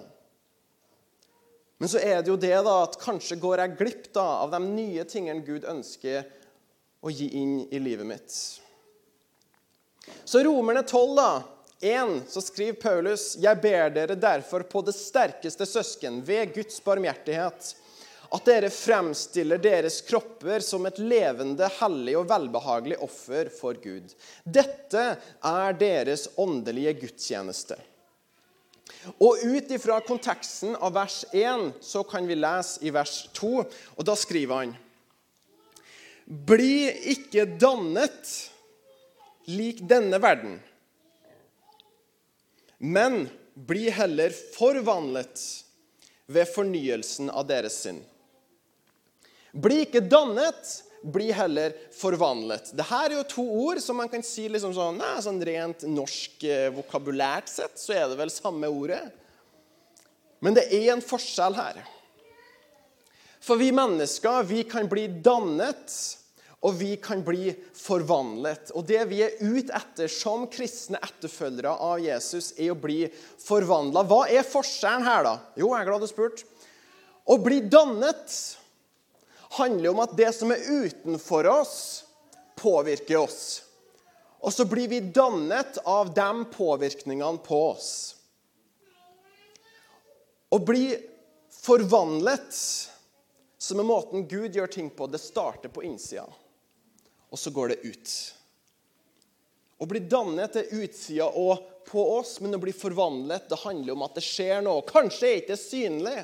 Men 1.78 1.90
så 1.92 2.00
er 2.00 2.22
det 2.22 2.30
jo 2.30 2.38
det 2.40 2.54
da, 2.64 2.76
at 2.86 2.96
kanskje 3.00 3.38
går 3.40 3.62
jeg 3.62 3.76
glipp 3.80 4.06
da, 4.16 4.24
av 4.44 4.54
de 4.54 4.60
nye 4.64 5.04
tingene 5.08 5.44
Gud 5.44 5.66
ønsker 5.68 6.24
å 7.04 7.12
gi 7.12 7.28
inn 7.40 7.58
i 7.68 7.80
livet 7.82 8.08
mitt. 8.08 8.36
Så 10.24 10.40
Romerne 10.46 10.84
12, 10.86 11.16
da, 11.18 11.30
1, 11.84 12.14
så 12.32 12.40
skriver 12.40 12.78
Paulus.: 12.80 13.34
Jeg 13.42 13.60
ber 13.60 13.90
dere 13.92 14.16
derfor 14.16 14.64
på 14.64 14.80
det 14.86 14.94
sterkeste 14.96 15.66
søsken, 15.68 16.22
ved 16.24 16.54
Guds 16.54 16.78
barmhjertighet, 16.84 17.74
at 18.34 18.46
dere 18.48 18.70
fremstiller 18.72 19.60
deres 19.62 20.00
kropper 20.06 20.64
som 20.64 20.86
et 20.88 20.98
levende, 20.98 21.68
hellig 21.78 22.16
og 22.18 22.28
velbehagelig 22.30 22.98
offer 23.04 23.50
for 23.52 23.78
Gud. 23.82 24.14
Dette 24.44 25.04
er 25.16 25.78
deres 25.78 26.26
åndelige 26.40 26.96
gudstjeneste. 27.02 27.78
Og 29.22 29.42
Ut 29.44 29.70
ifra 29.70 30.00
konteksten 30.02 30.74
av 30.76 30.94
vers 30.96 31.22
1 31.32 31.78
så 31.84 32.02
kan 32.06 32.26
vi 32.26 32.38
lese 32.38 32.82
i 32.86 32.92
vers 32.94 33.26
2, 33.36 33.52
og 33.96 34.06
da 34.06 34.16
skriver 34.18 34.62
han 34.62 34.74
Bli 36.26 36.88
ikke 37.14 37.44
dannet 37.60 38.32
lik 39.46 39.84
denne 39.86 40.18
verden, 40.18 40.56
men 42.78 43.28
bli 43.54 43.86
heller 43.94 44.34
forvandlet 44.56 45.40
ved 46.26 46.50
fornyelsen 46.50 47.30
av 47.30 47.46
deres 47.48 47.78
sinn. 47.86 48.02
Bli 49.56 49.86
ikke 49.86 50.02
dannet, 50.04 50.72
bli 51.06 51.30
heller 51.32 51.72
forvandlet. 51.96 52.72
Dette 52.76 52.98
er 53.06 53.14
jo 53.16 53.22
to 53.30 53.44
ord 53.66 53.80
som 53.80 53.96
man 54.00 54.10
kan 54.12 54.24
si 54.26 54.48
liksom 54.50 54.74
sånn, 54.76 54.98
nei, 55.00 55.14
sånn 55.24 55.40
rent 55.48 55.86
norsk 55.88 56.44
eh, 56.44 56.68
vokabulært 56.74 57.48
sett, 57.52 57.78
så 57.80 57.94
er 57.96 58.10
det 58.10 58.18
vel 58.18 58.32
samme 58.32 58.68
ordet. 58.68 59.04
Men 60.44 60.56
det 60.58 60.66
er 60.74 60.90
en 60.92 61.04
forskjell 61.04 61.56
her. 61.56 61.80
For 63.40 63.60
vi 63.60 63.70
mennesker 63.74 64.44
vi 64.48 64.64
kan 64.68 64.88
bli 64.90 65.06
dannet, 65.22 65.94
og 66.66 66.74
vi 66.80 66.96
kan 66.98 67.20
bli 67.24 67.52
forvandlet. 67.78 68.72
Og 68.74 68.84
det 68.88 69.04
vi 69.10 69.22
er 69.22 69.36
ute 69.38 69.74
etter 69.76 70.10
som 70.10 70.48
kristne 70.50 70.98
etterfølgere 71.04 71.70
av 71.70 72.00
Jesus, 72.02 72.50
er 72.58 72.72
å 72.74 72.80
bli 72.80 73.04
forvandla. 73.44 74.02
Hva 74.08 74.24
er 74.32 74.46
forskjellen 74.46 75.06
her, 75.06 75.26
da? 75.28 75.34
Jo, 75.54 75.70
jeg 75.70 75.84
er 75.84 75.90
glad 75.90 76.02
du 76.02 76.10
spurte. 76.10 76.48
Å 77.26 77.36
bli 77.42 77.60
dannet 77.70 78.34
handler 79.48 79.90
om 79.90 80.02
at 80.04 80.16
det 80.16 80.32
som 80.34 80.50
er 80.50 80.64
utenfor 80.66 81.46
oss, 81.50 81.78
påvirker 82.56 83.16
oss. 83.16 83.62
Og 84.40 84.52
så 84.52 84.64
blir 84.68 84.88
vi 84.88 85.00
dannet 85.00 85.78
av 85.84 86.12
de 86.14 86.44
påvirkningene 86.52 87.38
på 87.44 87.60
oss. 87.70 87.90
Å 90.48 90.58
bli 90.62 90.92
forvandlet, 91.50 92.58
som 93.58 93.80
er 93.82 93.88
måten 93.88 94.28
Gud 94.28 94.54
gjør 94.54 94.70
ting 94.70 94.90
på, 94.90 95.08
det 95.10 95.18
starter 95.18 95.72
på 95.72 95.82
innsida, 95.82 96.26
og 97.30 97.40
så 97.40 97.50
går 97.50 97.74
det 97.74 97.80
ut. 97.82 98.14
Å 99.82 99.88
bli 99.90 100.00
dannet 100.06 100.56
er 100.56 100.70
utsida 100.78 101.26
og 101.26 101.66
på 101.86 102.02
oss, 102.16 102.38
men 102.40 102.54
å 102.56 102.62
bli 102.62 102.72
forvandlet 102.74 103.50
det 103.50 103.58
handler 103.64 103.96
om 103.96 104.06
at 104.06 104.16
det 104.16 104.24
skjer 104.24 104.62
noe. 104.64 104.86
Kanskje 104.86 105.26
er 105.26 105.34
det 105.34 105.42
ikke 105.44 105.58
synlig 105.60 106.16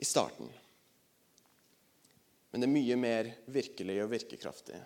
i 0.00 0.06
starten 0.06 0.48
men 2.50 2.62
det 2.62 2.66
er 2.66 2.74
mye 2.74 2.98
mer 2.98 3.30
virkelig 3.52 3.96
og 4.04 4.10
virkekraftig. 4.12 4.80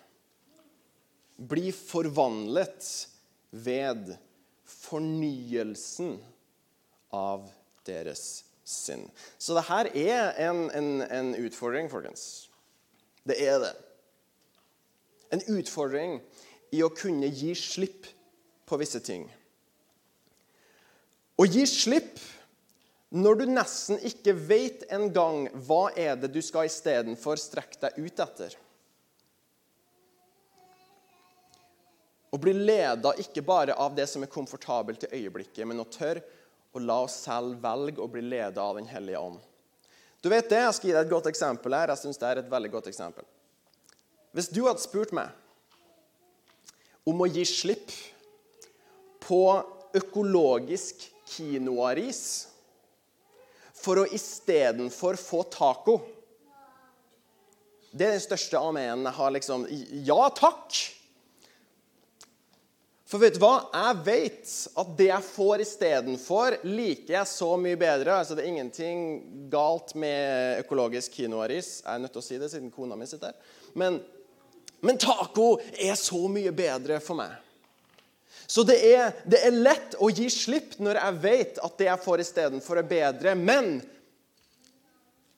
Bli 1.35 1.71
forvandlet 1.75 2.89
ved 3.51 4.13
fornyelsen 4.69 6.17
av 7.15 7.47
deres 7.87 8.43
sinn. 8.65 9.07
Så 9.37 9.57
det 9.57 9.65
her 9.69 9.89
er 9.93 10.39
en, 10.47 10.67
en, 10.73 10.91
en 11.05 11.33
utfordring, 11.37 11.89
folkens. 11.91 12.47
Det 13.25 13.37
er 13.41 13.59
det. 13.61 13.73
En 15.33 15.41
utfordring 15.57 16.19
i 16.73 16.81
å 16.85 16.93
kunne 16.93 17.29
gi 17.33 17.53
slipp 17.57 18.07
på 18.65 18.77
visse 18.81 19.01
ting. 19.05 19.25
Å 21.35 21.45
gi 21.49 21.65
slipp 21.67 22.21
når 23.13 23.35
du 23.39 23.45
nesten 23.49 23.99
ikke 24.07 24.33
vet 24.33 24.85
engang 24.93 25.45
hva 25.67 25.89
er 25.95 26.15
det 26.19 26.31
du 26.33 26.41
skal 26.43 26.69
istedenfor 26.69 27.39
strekke 27.39 27.79
deg 27.83 27.99
ut 28.01 28.23
etter. 28.25 28.55
Å 32.33 32.39
bli 32.41 32.51
leda 32.57 33.13
ikke 33.21 33.45
bare 33.45 33.77
av 33.79 33.93
det 33.95 34.07
som 34.11 34.25
er 34.25 34.31
komfortabelt 34.31 35.05
i 35.07 35.21
øyeblikket, 35.21 35.63
men 35.67 35.79
å 35.79 35.87
tørre 35.87 36.25
å 36.75 36.81
la 36.83 36.97
oss 37.05 37.21
selv 37.23 37.61
velge 37.63 38.03
å 38.03 38.09
bli 38.11 38.25
leda 38.25 38.65
av 38.65 38.75
Den 38.75 38.89
hellige 38.91 39.21
ånd. 39.21 39.39
Du 40.19 40.27
vet 40.29 40.49
det, 40.49 40.59
Jeg 40.59 40.73
skal 40.73 40.89
gi 40.89 40.95
deg 40.95 41.05
et 41.05 41.13
godt 41.13 41.29
eksempel 41.29 41.73
her. 41.77 41.93
Jeg 41.93 42.01
synes 42.01 42.17
det 42.19 42.27
er 42.27 42.41
et 42.41 42.51
veldig 42.51 42.71
godt 42.73 42.87
eksempel. 42.91 43.23
Hvis 44.35 44.49
du 44.51 44.65
hadde 44.65 44.83
spurt 44.83 45.13
meg 45.15 45.29
om 47.07 47.21
å 47.21 47.29
gi 47.29 47.45
slipp 47.47 47.93
på 49.23 49.39
økologisk 49.95 51.05
quinoaris 51.29 52.49
for 53.85 54.01
å 54.01 54.09
istedenfor 54.09 55.19
få 55.21 55.45
taco 55.53 55.99
Det 57.95 58.07
er 58.07 58.17
den 58.17 58.23
største 58.23 58.59
amenen 58.59 59.05
jeg 59.07 59.15
har. 59.15 59.31
liksom. 59.31 59.67
Ja 60.03 60.25
takk! 60.35 60.81
For 63.05 63.21
vet 63.21 63.37
du 63.37 63.39
hva? 63.39 63.69
Jeg 63.69 63.99
vet 64.03 64.53
at 64.81 64.89
det 64.97 65.07
jeg 65.11 65.25
får 65.29 65.61
istedenfor, 65.63 66.57
liker 66.65 67.13
jeg 67.19 67.29
så 67.31 67.51
mye 67.61 67.77
bedre. 67.79 68.17
Altså, 68.17 68.35
Det 68.35 68.43
er 68.43 68.51
ingenting 68.51 68.99
galt 69.53 69.93
med 69.95 70.65
økologisk 70.65 71.15
quinoaris. 71.15 71.85
Jeg 71.85 71.93
er 71.93 72.01
nødt 72.03 72.15
til 72.17 72.23
å 72.23 72.25
si 72.25 72.41
det 72.41 72.49
siden 72.51 72.73
kona 72.73 72.97
mi 72.99 73.07
sitter 73.07 73.31
her. 73.31 73.55
Men, 73.77 74.01
men 74.83 74.99
taco 74.99 75.53
er 75.77 75.95
så 75.95 76.25
mye 76.27 76.51
bedre 76.51 76.99
for 76.99 77.21
meg. 77.21 77.44
Så 78.47 78.63
det 78.67 78.77
er, 78.93 79.15
det 79.25 79.41
er, 79.47 79.55
lett 79.55 79.95
å 79.99 80.11
gi 80.13 80.27
slipp 80.29 80.77
når 80.83 80.99
jeg 81.01 81.21
vet 81.23 81.61
at 81.65 81.77
det 81.79 81.89
jeg 81.89 82.03
får 82.03 82.23
istedenfor, 82.25 82.81
er 82.81 82.89
bedre. 82.89 83.33
Men 83.39 83.79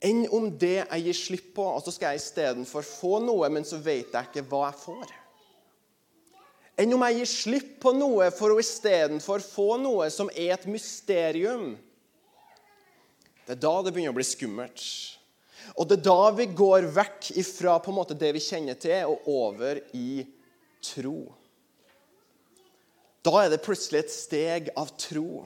enn 0.04 0.26
om 0.36 0.50
det 0.60 0.82
jeg 0.82 1.06
gir 1.06 1.18
slipp 1.22 1.54
på, 1.56 1.70
og 1.78 1.86
så 1.86 1.94
skal 1.96 2.14
jeg 2.14 2.26
istedenfor 2.26 2.86
få 2.86 3.22
noe, 3.24 3.48
men 3.54 3.66
så 3.66 3.80
vet 3.80 4.12
jeg 4.12 4.30
ikke 4.32 4.46
hva 4.52 4.68
jeg 4.68 4.84
får 4.84 5.16
enn 6.78 6.94
om 6.94 7.04
jeg 7.08 7.18
gir 7.20 7.30
slipp 7.32 7.70
på 7.82 7.94
noe 7.98 8.30
for 8.36 8.54
å 8.54 8.62
istedenfor 8.62 9.42
få 9.42 9.68
noe 9.82 10.10
som 10.14 10.30
er 10.36 10.54
et 10.54 10.68
mysterium. 10.70 11.72
Det 13.48 13.56
er 13.56 13.64
da 13.64 13.74
det 13.82 13.94
begynner 13.96 14.14
å 14.14 14.18
bli 14.20 14.28
skummelt. 14.28 14.84
Og 15.76 15.88
det 15.90 15.98
er 15.98 16.06
da 16.06 16.30
vi 16.38 16.48
går 16.58 16.90
vekk 16.94 17.32
ifra 17.42 17.78
på 17.82 17.92
en 17.92 17.98
måte 17.98 18.18
det 18.18 18.30
vi 18.36 18.44
kjenner 18.44 18.78
til, 18.80 19.10
og 19.10 19.26
over 19.32 19.82
i 19.98 20.22
tro. 20.86 21.34
Da 23.28 23.34
er 23.44 23.52
det 23.52 23.64
plutselig 23.66 24.06
et 24.06 24.14
steg 24.14 24.70
av 24.80 24.94
tro. 25.00 25.44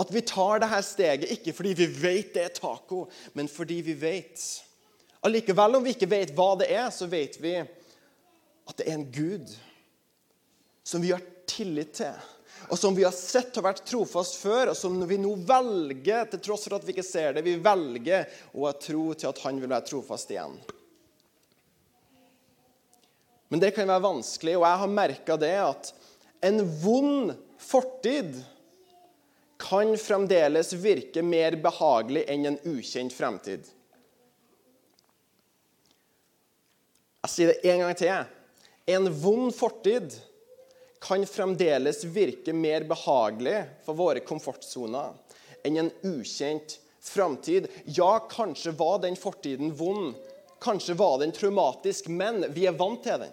At 0.00 0.08
vi 0.14 0.22
tar 0.24 0.62
dette 0.62 0.80
steget 0.86 1.32
ikke 1.34 1.52
fordi 1.52 1.74
vi 1.82 1.88
vet 1.92 2.32
det 2.32 2.44
er 2.46 2.54
taco, 2.56 3.04
men 3.36 3.50
fordi 3.50 3.82
vi 3.84 3.96
vet. 4.00 4.40
Allikevel, 5.24 5.76
om 5.76 5.84
vi 5.84 5.92
ikke 5.92 6.08
vet 6.08 6.32
hva 6.36 6.54
det 6.60 6.70
er, 6.72 6.88
så 6.92 7.08
vet 7.10 7.36
vi 7.40 7.58
at 7.60 8.78
det 8.78 8.86
er 8.88 8.96
en 8.96 9.10
Gud 9.12 9.52
som 10.84 11.04
vi 11.04 11.12
har 11.12 11.20
tillit 11.48 11.92
til, 11.96 12.16
og 12.68 12.78
som 12.80 12.96
vi 12.96 13.04
har 13.04 13.12
sett 13.12 13.56
har 13.56 13.66
vært 13.66 13.84
trofast 13.88 14.38
før, 14.40 14.70
og 14.72 14.76
som 14.78 14.96
vi 15.08 15.18
nå 15.20 15.34
velger, 15.48 16.24
til 16.32 16.40
tross 16.44 16.64
for 16.64 16.78
at 16.78 16.86
vi 16.86 16.94
ikke 16.94 17.04
ser 17.04 17.36
det, 17.36 17.44
vi 17.44 17.58
velger 17.60 18.24
å 18.56 18.66
ha 18.68 18.72
tro 18.80 19.10
til 19.12 19.28
at 19.28 19.42
han 19.44 19.60
vil 19.60 19.72
være 19.72 19.88
trofast 19.90 20.32
igjen. 20.32 20.56
Men 23.52 23.60
det 23.60 23.74
kan 23.76 23.88
være 23.92 24.06
vanskelig, 24.06 24.56
og 24.56 24.64
jeg 24.64 24.82
har 24.84 24.96
merka 24.96 25.36
det 25.40 25.54
at 25.60 25.92
en 26.40 26.60
vond 26.80 27.34
fortid 27.58 28.36
kan 29.60 29.98
fremdeles 29.98 30.72
virke 30.72 31.22
mer 31.22 31.56
behagelig 31.62 32.24
enn 32.28 32.46
en 32.50 32.60
ukjent 32.68 33.14
fremtid. 33.14 33.64
Jeg 37.24 37.32
sier 37.32 37.52
det 37.52 37.72
en 37.72 37.84
gang 37.84 37.96
til. 37.96 38.32
En 38.94 39.08
vond 39.16 39.54
fortid 39.56 40.16
kan 41.04 41.24
fremdeles 41.28 42.02
virke 42.04 42.52
mer 42.56 42.84
behagelig 42.88 43.62
for 43.86 43.96
våre 43.96 44.20
komfortsoner 44.24 45.14
enn 45.64 45.80
en 45.80 45.92
ukjent 46.04 46.78
framtid. 47.04 47.70
Ja, 47.84 48.18
kanskje 48.30 48.74
var 48.76 49.00
den 49.04 49.16
fortiden 49.16 49.72
vond, 49.76 50.14
kanskje 50.60 50.96
var 51.00 51.18
den 51.20 51.32
traumatisk, 51.32 52.08
men 52.08 52.44
vi 52.52 52.66
er 52.68 52.76
vant 52.76 53.02
til 53.04 53.24
den. 53.24 53.32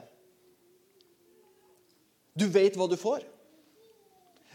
Du 2.33 2.47
vet 2.47 2.77
hva 2.79 2.87
du 2.87 2.97
får. 2.99 3.23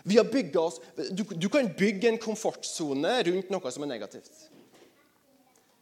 Vi 0.07 0.17
har 0.21 0.59
oss, 0.61 0.81
du, 1.11 1.25
du 1.25 1.49
kan 1.51 1.67
bygge 1.79 2.09
en 2.09 2.19
komfortsone 2.23 3.23
rundt 3.27 3.49
noe 3.51 3.73
som 3.75 3.83
er 3.83 3.91
negativt. 3.91 4.31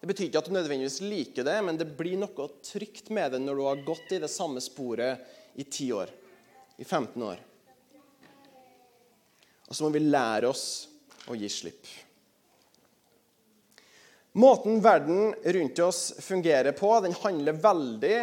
Det 0.00 0.08
betyr 0.08 0.28
ikke 0.28 0.40
at 0.40 0.48
du 0.48 0.54
nødvendigvis 0.56 1.02
liker 1.04 1.44
det, 1.44 1.56
men 1.64 1.76
det 1.80 1.90
blir 1.96 2.16
noe 2.20 2.48
trygt 2.64 3.10
med 3.12 3.32
det 3.32 3.42
når 3.44 3.56
du 3.56 3.62
har 3.68 3.84
gått 3.84 4.14
i 4.16 4.20
det 4.20 4.32
samme 4.32 4.60
sporet 4.64 5.20
i 5.60 5.64
10 5.64 5.92
år 5.96 6.14
i 6.80 6.84
15 6.84 7.22
år. 7.22 7.38
Og 9.68 9.76
så 9.76 9.84
må 9.84 9.92
vi 9.94 10.02
lære 10.04 10.48
oss 10.48 10.66
å 11.28 11.36
gi 11.36 11.48
slipp. 11.48 11.88
Måten 14.40 14.80
verden 14.82 15.34
rundt 15.56 15.78
oss 15.78 16.02
fungerer 16.18 16.72
på, 16.72 16.90
den 17.00 17.14
handler 17.22 17.60
veldig 17.60 18.16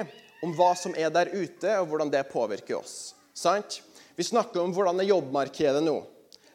om 0.43 0.53
hva 0.57 0.73
som 0.75 0.97
er 0.97 1.13
der 1.13 1.29
ute, 1.31 1.77
og 1.79 1.87
hvordan 1.87 2.11
det 2.11 2.25
påvirker 2.33 2.81
oss. 2.81 3.13
Sant? 3.33 3.81
Vi 4.15 4.23
snakker 4.23 4.61
om 4.61 4.73
hvordan 4.75 4.99
er 4.99 5.09
jobbmarkedet 5.11 5.83
nå. 5.83 6.01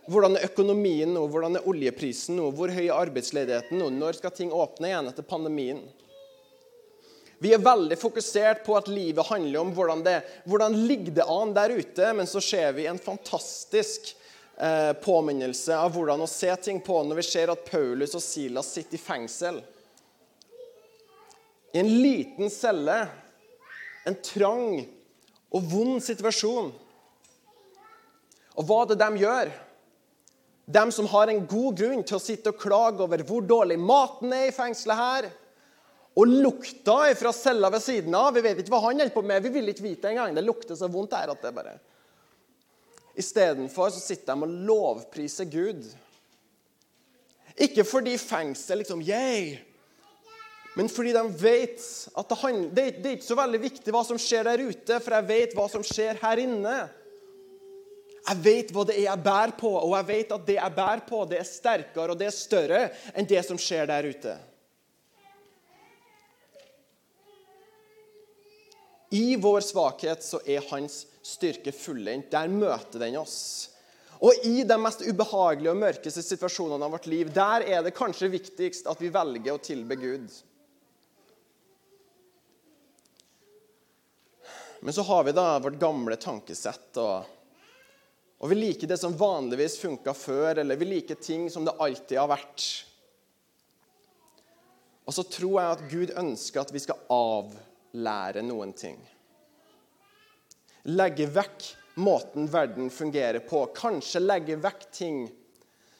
Hvordan 0.06 0.36
er 0.38 0.46
økonomien 0.46 1.10
nå? 1.10 1.24
Hvordan 1.30 1.58
er 1.58 1.66
oljeprisen 1.66 2.36
nå? 2.38 2.50
Hvor 2.54 2.70
høy 2.70 2.84
er 2.84 2.94
arbeidsledigheten 2.94 3.80
nå? 3.80 3.88
Når 3.96 4.20
skal 4.20 4.34
ting 4.36 4.52
åpne 4.54 4.92
igjen 4.92 5.10
etter 5.10 5.26
pandemien? 5.26 5.80
Vi 7.42 7.52
er 7.52 7.60
veldig 7.60 7.98
fokusert 8.00 8.62
på 8.64 8.76
at 8.78 8.88
livet 8.88 9.26
handler 9.28 9.60
om 9.60 9.72
hvordan 9.76 10.04
det 10.06 10.20
hvordan 10.48 10.76
ligger 10.88 11.18
det 11.18 11.26
an 11.28 11.52
der 11.56 11.74
ute, 11.76 12.12
men 12.16 12.28
så 12.28 12.40
ser 12.40 12.72
vi 12.78 12.86
en 12.88 13.00
fantastisk 13.02 14.14
eh, 14.56 14.92
påminnelse 15.04 15.76
av 15.76 15.92
hvordan 15.92 16.24
å 16.24 16.30
se 16.30 16.54
ting 16.64 16.80
på 16.80 17.02
når 17.04 17.20
vi 17.20 17.26
ser 17.28 17.52
at 17.52 17.66
Paulus 17.68 18.16
og 18.16 18.24
Silas 18.24 18.72
sitter 18.72 18.96
i 18.96 19.02
fengsel. 19.02 19.60
I 21.74 21.82
en 21.82 21.92
liten 22.00 22.48
celle, 22.48 23.02
en 24.08 24.16
trang 24.24 24.86
og 25.54 25.70
vond 25.70 26.02
situasjon. 26.02 26.72
Og 28.56 28.66
hva 28.66 28.82
det 28.88 28.98
de 29.00 29.22
gjør? 29.22 29.52
De 30.66 30.84
som 30.92 31.06
har 31.12 31.30
en 31.30 31.44
god 31.46 31.76
grunn 31.78 32.02
til 32.02 32.18
å 32.18 32.22
sitte 32.22 32.50
og 32.50 32.58
klage 32.58 33.04
over 33.04 33.22
hvor 33.26 33.44
dårlig 33.46 33.76
maten 33.78 34.32
er 34.34 34.48
i 34.48 34.54
fengselet 34.54 34.98
her, 34.98 35.28
og 36.16 36.32
lukta 36.32 37.12
fra 37.20 37.30
cella 37.36 37.68
ved 37.70 37.82
siden 37.84 38.14
av 38.16 38.32
Vi 38.32 38.40
vet 38.40 38.62
ikke 38.62 38.72
hva 38.72 38.86
han 38.86 39.02
holder 39.02 39.12
på 39.12 39.22
med. 39.22 39.42
Vi 39.44 39.52
vil 39.52 39.68
ikke 39.68 39.84
vite 39.84 40.08
engang. 40.08 40.32
Det 40.32 40.46
lukter 40.46 40.78
så 40.78 40.88
vondt 40.88 41.12
her 41.12 41.28
at 41.28 41.44
det 41.44 41.52
bare 41.54 41.76
Istedenfor 43.16 43.92
sitter 43.92 44.32
de 44.32 44.44
og 44.44 44.56
lovpriser 44.68 45.48
Gud. 45.48 45.84
Ikke 47.56 47.84
fordi 47.88 48.16
fengsel 48.20 48.82
liksom 48.82 49.00
Yay! 49.04 49.56
Men 50.76 50.90
fordi 50.92 51.14
de 51.16 51.22
vet 51.40 51.80
at 52.20 52.28
det, 52.28 52.52
det, 52.76 52.82
det 53.00 53.08
er 53.08 53.14
ikke 53.16 53.30
så 53.30 53.38
veldig 53.38 53.60
viktig 53.62 53.92
hva 53.94 54.02
som 54.04 54.18
skjer 54.20 54.44
der 54.44 54.62
ute, 54.68 54.98
for 55.00 55.14
jeg 55.16 55.28
vet 55.30 55.54
hva 55.56 55.68
som 55.72 55.84
skjer 55.86 56.18
her 56.20 56.42
inne. 56.42 56.74
Jeg 58.26 58.42
vet 58.44 58.72
hva 58.74 58.82
det 58.84 58.98
er 58.98 59.06
jeg 59.06 59.22
bærer 59.24 59.54
på, 59.56 59.70
og 59.70 59.94
jeg 59.94 60.08
vet 60.10 60.34
at 60.36 60.44
det 60.44 60.58
jeg 60.58 60.74
bærer 60.76 61.04
på, 61.06 61.22
det 61.30 61.38
er 61.40 61.48
sterkere 61.48 62.12
og 62.12 62.20
det 62.20 62.28
er 62.28 62.34
større 62.34 62.80
enn 63.14 63.28
det 63.30 63.40
som 63.46 63.60
skjer 63.60 63.88
der 63.88 64.08
ute. 64.10 64.34
I 69.16 69.38
vår 69.40 69.62
svakhet 69.64 70.26
så 70.26 70.42
er 70.44 70.66
hans 70.72 71.04
styrke 71.24 71.72
fullendt. 71.72 72.28
Der 72.34 72.50
møter 72.52 73.00
den 73.00 73.16
oss. 73.20 73.70
Og 74.20 74.44
i 74.44 74.64
de 74.66 74.76
mest 74.80 75.04
ubehagelige 75.06 75.72
og 75.72 75.80
mørkeste 75.80 76.24
situasjonene 76.24 76.84
av 76.84 76.92
vårt 76.98 77.08
liv, 77.08 77.30
der 77.32 77.64
er 77.64 77.84
det 77.86 77.94
kanskje 77.96 78.32
viktigst 78.32 78.88
at 78.90 79.00
vi 79.00 79.12
velger 79.14 79.54
å 79.54 79.62
tilbe 79.62 79.96
Gud. 80.00 80.28
Men 84.86 84.94
så 84.94 85.02
har 85.02 85.24
vi 85.24 85.32
da 85.32 85.58
vårt 85.58 85.80
gamle 85.80 86.14
tankesett. 86.16 86.94
Og, 87.02 87.24
og 88.38 88.50
vi 88.52 88.54
liker 88.54 88.86
det 88.86 89.00
som 89.00 89.16
vanligvis 89.18 89.80
funka 89.80 90.12
før, 90.14 90.60
eller 90.62 90.78
vi 90.78 90.86
liker 90.86 91.18
ting 91.18 91.48
som 91.50 91.66
det 91.66 91.74
alltid 91.82 92.20
har 92.20 92.28
vært. 92.30 92.66
Og 95.02 95.16
så 95.18 95.24
tror 95.26 95.56
jeg 95.58 95.72
at 95.72 95.82
Gud 95.90 96.12
ønsker 96.22 96.62
at 96.62 96.70
vi 96.70 96.84
skal 96.84 97.02
avlære 97.10 98.46
noen 98.46 98.76
ting. 98.78 99.02
Legge 100.94 101.26
vekk 101.34 101.66
måten 101.98 102.46
verden 102.54 102.86
fungerer 102.86 103.42
på. 103.42 103.66
Kanskje 103.74 104.22
legge 104.22 104.54
vekk 104.62 104.88
ting 104.94 105.20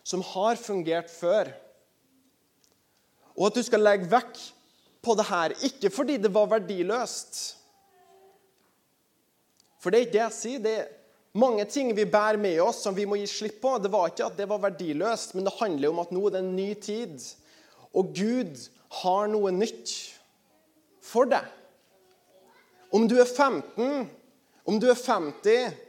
som 0.06 0.22
har 0.30 0.62
fungert 0.62 1.10
før. 1.10 1.50
Og 3.34 3.50
at 3.50 3.58
du 3.58 3.66
skal 3.66 3.82
legge 3.82 4.14
vekk 4.14 4.42
på 5.02 5.18
det 5.18 5.30
her, 5.34 5.58
ikke 5.74 5.90
fordi 5.90 6.22
det 6.22 6.30
var 6.38 6.54
verdiløst. 6.54 7.56
For 9.86 9.94
det 9.94 10.00
er 10.00 10.06
ikke 10.08 10.14
det 10.16 10.22
jeg 10.24 10.34
sier. 10.34 10.62
Det 10.64 10.70
er 10.80 10.86
mange 11.38 11.64
ting 11.70 11.92
vi 11.94 12.08
bærer 12.10 12.40
med 12.42 12.56
oss 12.58 12.80
som 12.82 12.94
vi 12.96 13.04
må 13.06 13.20
gi 13.20 13.26
slipp 13.30 13.60
på. 13.62 13.76
Det 13.78 13.92
var 13.92 14.08
ikke 14.10 14.24
at 14.26 14.40
det 14.40 14.48
var 14.50 14.58
verdiløst, 14.64 15.36
men 15.36 15.46
det 15.46 15.52
handler 15.60 15.92
om 15.92 16.00
at 16.02 16.10
nå 16.10 16.24
er 16.26 16.34
det 16.34 16.40
en 16.42 16.56
ny 16.56 16.72
tid. 16.82 17.22
Og 17.94 18.10
Gud 18.10 18.64
har 19.04 19.30
noe 19.30 19.52
nytt 19.54 19.92
for 21.06 21.30
deg. 21.30 21.46
Om 22.90 23.06
du 23.06 23.14
er 23.22 23.30
15, 23.30 24.10
om 24.66 24.82
du 24.82 24.88
er 24.90 24.98
50, 24.98 25.82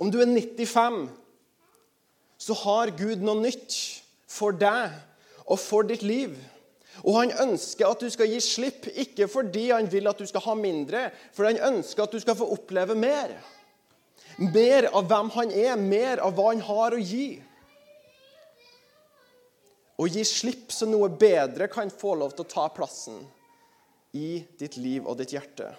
Om 0.00 0.10
du 0.10 0.16
er 0.18 0.26
95, 0.26 1.10
så 2.40 2.54
har 2.64 2.96
Gud 2.96 3.20
noe 3.20 3.36
nytt 3.38 3.76
for 4.26 4.56
deg 4.56 4.96
og 5.44 5.60
for 5.60 5.84
ditt 5.86 6.02
liv. 6.02 6.32
Og 7.00 7.16
han 7.16 7.32
ønsker 7.48 7.88
at 7.88 8.02
du 8.02 8.10
skal 8.12 8.28
gi 8.30 8.40
slipp, 8.44 8.86
ikke 8.92 9.26
fordi 9.30 9.70
han 9.72 9.88
vil 9.90 10.10
at 10.10 10.20
du 10.20 10.28
skal 10.28 10.44
ha 10.44 10.56
mindre, 10.58 11.06
for 11.32 11.48
han 11.48 11.60
ønsker 11.72 12.04
at 12.04 12.12
du 12.12 12.20
skal 12.22 12.36
få 12.38 12.50
oppleve 12.54 12.96
mer. 12.98 13.32
Mer 14.38 14.90
av 14.92 15.08
hvem 15.08 15.30
han 15.34 15.54
er, 15.56 15.76
mer 15.80 16.22
av 16.24 16.36
hva 16.36 16.50
han 16.52 16.62
har 16.64 16.96
å 16.96 17.00
gi. 17.00 17.30
Å 20.02 20.08
gi 20.08 20.24
slipp 20.26 20.72
så 20.74 20.88
noe 20.88 21.10
bedre 21.14 21.68
kan 21.72 21.90
få 21.92 22.16
lov 22.20 22.36
til 22.36 22.46
å 22.46 22.52
ta 22.52 22.66
plassen 22.74 23.22
i 24.16 24.42
ditt 24.58 24.76
liv 24.80 25.06
og 25.08 25.18
ditt 25.20 25.32
hjerte. 25.34 25.70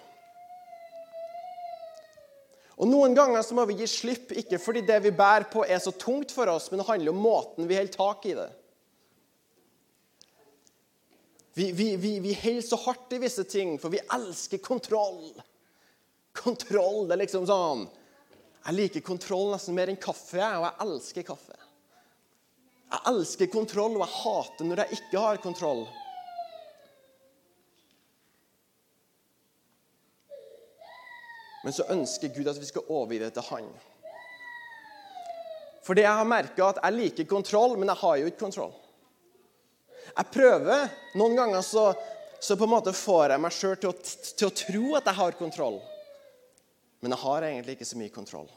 Og 2.74 2.90
Noen 2.90 3.14
ganger 3.14 3.42
så 3.46 3.54
må 3.54 3.66
vi 3.70 3.78
gi 3.78 3.86
slipp, 3.90 4.32
ikke 4.34 4.58
fordi 4.58 4.82
det 4.86 4.98
vi 5.04 5.14
bærer 5.14 5.46
på, 5.50 5.62
er 5.62 5.78
så 5.82 5.92
tungt 5.94 6.34
for 6.34 6.50
oss, 6.50 6.70
men 6.70 6.80
det 6.80 6.88
handler 6.88 7.14
om 7.14 7.22
måten 7.22 7.68
vi 7.70 7.78
holder 7.78 7.94
tak 7.94 8.26
i 8.26 8.34
det. 8.34 8.48
Vi, 11.54 11.72
vi, 11.72 11.96
vi, 11.96 12.20
vi 12.20 12.34
holder 12.34 12.62
så 12.66 12.76
hardt 12.76 13.12
i 13.14 13.20
visse 13.22 13.44
ting, 13.46 13.76
for 13.78 13.92
vi 13.94 14.02
elsker 14.14 14.58
kontroll. 14.58 15.28
Kontroll 16.34 17.04
det 17.06 17.14
er 17.14 17.20
liksom 17.22 17.44
sånn 17.46 17.84
Jeg 18.64 18.74
liker 18.74 19.04
kontroll 19.06 19.52
nesten 19.52 19.76
mer 19.76 19.92
enn 19.92 20.00
kaffe, 20.00 20.40
og 20.42 20.64
jeg 20.66 20.74
elsker 20.86 21.26
kaffe. 21.28 21.58
Jeg 22.90 23.06
elsker 23.10 23.52
kontroll, 23.52 23.94
og 23.94 24.02
jeg 24.02 24.16
hater 24.16 24.66
når 24.66 24.82
jeg 24.82 24.98
ikke 24.98 25.22
har 25.22 25.42
kontroll. 25.42 25.84
Men 31.64 31.72
så 31.72 31.86
ønsker 31.94 32.34
Gud 32.34 32.50
at 32.50 32.58
vi 32.60 32.68
skal 32.68 32.90
overgi 32.92 33.22
det 33.22 33.30
til 33.36 33.46
Han. 33.52 33.68
For 35.84 35.96
det 35.96 36.04
jeg 36.04 36.18
har 36.18 36.26
merka, 36.28 36.72
at 36.72 36.80
jeg 36.82 36.96
liker 36.98 37.28
kontroll, 37.28 37.78
men 37.78 37.92
jeg 37.92 38.00
har 38.02 38.18
jo 38.20 38.32
ikke 38.32 38.42
kontroll. 38.42 38.74
Jeg 40.12 40.30
prøver. 40.34 40.90
Noen 41.18 41.38
ganger 41.38 41.64
så, 41.64 41.88
så 42.40 42.56
på 42.58 42.66
en 42.66 42.74
måte 42.74 42.94
får 42.96 43.34
jeg 43.34 43.44
meg 43.44 43.56
sjøl 43.56 43.76
til, 43.80 43.94
til, 44.04 44.46
å 44.48 44.56
tro 44.64 44.84
at 44.98 45.10
jeg 45.10 45.18
har 45.20 45.38
kontroll. 45.38 45.80
Men 47.00 47.14
jeg 47.14 47.22
har 47.24 47.48
egentlig 47.48 47.76
ikke 47.78 47.88
så 47.88 48.00
mye 48.00 48.14
kontroll. 48.14 48.50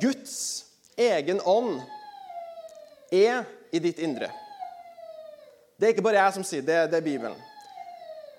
Guds 0.00 0.36
egen 0.96 1.40
ånd 1.44 1.82
er 3.12 3.44
i 3.72 3.80
ditt 3.80 4.00
indre. 4.00 4.30
Det 5.76 5.88
er 5.88 5.94
ikke 5.94 6.04
bare 6.04 6.20
jeg 6.22 6.36
som 6.36 6.46
sier 6.46 6.64
det, 6.64 6.78
det 6.92 7.00
er 7.00 7.04
Bibelen. 7.04 7.36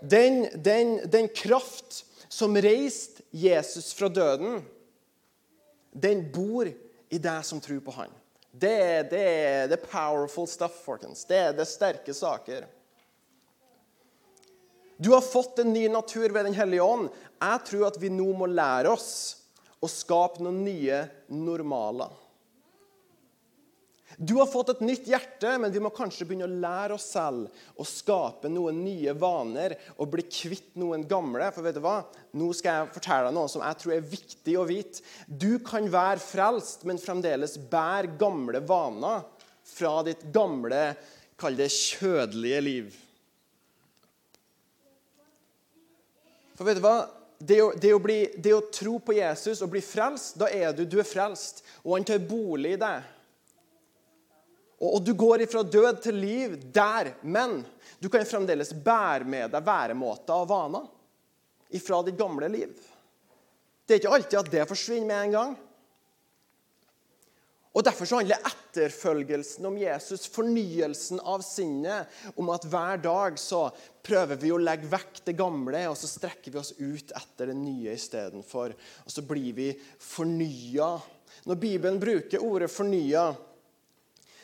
Den, 0.03 0.47
den, 0.65 0.97
den 1.11 1.29
kraft 1.31 2.01
som 2.31 2.55
reiste 2.57 3.23
Jesus 3.31 3.93
fra 3.95 4.09
døden, 4.09 4.61
den 5.93 6.25
bor 6.33 6.67
i 7.09 7.19
deg 7.21 7.45
som 7.45 7.61
tror 7.61 7.79
på 7.85 7.93
Han. 7.97 8.13
Det, 8.51 9.09
det, 9.09 9.27
det 9.69 9.77
er 9.79 9.85
powerful 9.89 10.47
stuff, 10.49 10.75
folkens. 10.85 11.25
Det, 11.25 11.41
det 11.57 11.63
er 11.65 11.69
sterke 11.69 12.13
saker. 12.13 12.65
Du 14.97 15.09
har 15.13 15.21
fått 15.25 15.59
en 15.59 15.73
ny 15.73 15.87
natur 15.89 16.29
ved 16.29 16.45
Den 16.45 16.53
hellige 16.53 16.83
ånd. 16.85 17.09
Jeg 17.41 17.63
tror 17.69 17.87
at 17.89 17.97
vi 18.01 18.11
nå 18.13 18.29
må 18.37 18.45
lære 18.49 18.93
oss 18.93 19.09
å 19.83 19.89
skape 19.89 20.43
noen 20.43 20.61
nye 20.63 21.01
normaler. 21.33 22.13
Du 24.17 24.35
har 24.37 24.49
fått 24.49 24.69
et 24.73 24.83
nytt 24.85 25.07
hjerte, 25.09 25.55
men 25.61 25.71
vi 25.73 25.81
må 25.81 25.91
kanskje 25.93 26.27
begynne 26.29 26.47
å 26.47 26.61
lære 26.63 26.97
oss 26.97 27.05
selv 27.15 27.49
å 27.79 27.85
skape 27.87 28.51
noen 28.51 28.83
nye 28.85 29.13
vaner 29.17 29.75
og 29.97 30.11
bli 30.13 30.25
kvitt 30.27 30.75
noen 30.79 31.05
gamle. 31.09 31.49
For 31.55 31.65
vet 31.65 31.77
du 31.77 31.83
hva? 31.83 32.01
Nå 32.37 32.49
skal 32.57 32.81
jeg 32.81 32.93
fortelle 32.97 33.29
deg 33.29 33.37
noe 33.37 33.51
som 33.51 33.63
jeg 33.65 33.79
tror 33.81 33.95
er 33.95 34.11
viktig 34.13 34.57
å 34.59 34.67
vite. 34.69 35.05
Du 35.27 35.57
kan 35.65 35.89
være 35.91 36.21
frelst, 36.23 36.85
men 36.89 37.01
fremdeles 37.01 37.57
bære 37.71 38.15
gamle 38.21 38.61
vaner 38.67 39.25
fra 39.63 39.95
ditt 40.05 40.27
gamle, 40.35 40.93
kall 41.39 41.57
det 41.57 41.71
kjødelige 41.73 42.61
liv. 42.63 43.01
For 46.53 46.67
vet 46.67 46.77
du 46.77 46.85
hva? 46.85 46.97
Det 47.43 47.57
å, 47.59 47.71
det, 47.75 47.89
å 47.91 47.99
bli, 47.99 48.19
det 48.39 48.53
å, 48.55 48.61
tro 48.71 48.99
på 49.03 49.17
Jesus 49.17 49.59
og 49.65 49.73
bli 49.73 49.81
frelst, 49.83 50.37
da 50.39 50.47
er 50.47 50.71
du, 50.75 50.85
du 50.87 50.99
er 51.01 51.07
frelst. 51.07 51.63
Og 51.83 51.97
han 51.97 52.05
tar 52.07 52.21
bolig 52.23 52.77
i 52.77 52.79
deg. 52.79 53.09
Og, 54.83 54.99
du 55.05 55.13
går 55.15 55.45
ifra 55.45 55.63
død 55.63 56.01
til 56.03 56.17
liv 56.19 56.55
der. 56.75 57.13
Men 57.21 57.61
du 58.03 58.09
kan 58.11 58.25
fremdeles 58.27 58.73
bære 58.75 59.27
med 59.27 59.53
deg 59.53 59.63
væremåter 59.63 60.43
og 60.43 60.49
vaner 60.49 60.89
ifra 61.73 62.01
ditt 62.03 62.19
gamle 62.19 62.49
liv. 62.51 62.73
Det 63.83 63.95
er 63.95 64.01
ikke 64.01 64.17
alltid 64.17 64.39
at 64.39 64.51
det 64.51 64.65
forsvinner 64.67 65.07
med 65.07 65.21
en 65.21 65.37
gang. 65.37 65.53
Og 67.73 67.81
Derfor 67.81 68.05
så 68.05 68.19
handler 68.19 68.43
etterfølgelsen 68.45 69.65
om 69.65 69.77
Jesus, 69.81 70.27
fornyelsen 70.29 71.17
av 71.25 71.41
sinnet, 71.41 72.11
om 72.37 72.51
at 72.53 72.67
hver 72.69 73.01
dag 73.01 73.39
så 73.41 73.63
prøver 74.05 74.37
vi 74.43 74.51
å 74.53 74.59
legge 74.61 74.91
vekk 74.91 75.23
det 75.25 75.33
gamle, 75.39 75.81
og 75.89 75.97
så 75.97 76.11
strekker 76.11 76.53
vi 76.53 76.61
oss 76.61 76.75
ut 76.77 77.15
etter 77.17 77.49
det 77.49 77.57
nye 77.57 77.95
istedenfor. 77.97 78.75
Og 79.07 79.15
så 79.15 79.25
blir 79.25 79.57
vi 79.57 79.71
fornya. 79.97 80.91
Når 81.49 81.59
Bibelen 81.63 81.97
bruker 81.99 82.45
ordet 82.45 82.69
'fornya', 82.69 83.33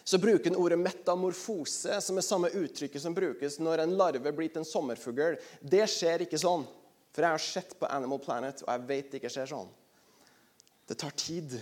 så 0.04 0.20
bruker 0.22 0.50
den 0.50 0.60
ordet 0.60 0.80
metamorfose, 0.80 2.00
som 2.02 2.18
er 2.18 2.26
samme 2.26 2.52
uttrykket 2.56 3.04
som 3.04 3.16
brukes 3.16 3.60
når 3.62 3.84
en 3.84 3.96
larve 4.00 4.34
blir 4.36 4.52
til 4.52 4.64
en 4.64 4.68
sommerfugl. 4.68 5.38
Det 5.62 5.86
skjer 5.90 6.26
ikke 6.26 6.40
sånn. 6.42 6.66
For 7.14 7.26
jeg 7.26 7.36
har 7.36 7.44
sett 7.44 7.76
på 7.80 7.90
Animal 7.90 8.22
Planet, 8.24 8.64
og 8.66 8.72
jeg 8.72 8.88
vet 8.90 9.12
det 9.12 9.22
ikke 9.22 9.34
skjer 9.34 9.52
sånn. 9.52 9.70
Det 10.90 10.98
tar 10.98 11.14
tid. 11.18 11.58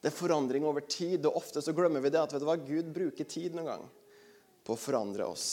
Det 0.00 0.10
er 0.10 0.14
forandring 0.14 0.66
over 0.68 0.86
tid, 0.88 1.26
og 1.26 1.38
ofte 1.40 1.62
så 1.64 1.74
glemmer 1.76 2.02
vi 2.04 2.12
det 2.14 2.22
at 2.22 2.34
vet 2.34 2.42
du 2.42 2.48
hva, 2.48 2.58
Gud 2.60 2.90
bruker 2.94 3.28
tid 3.28 3.56
noen 3.56 3.70
gang 3.70 3.88
på 4.64 4.74
å 4.74 4.80
forandre 4.80 5.26
oss. 5.28 5.48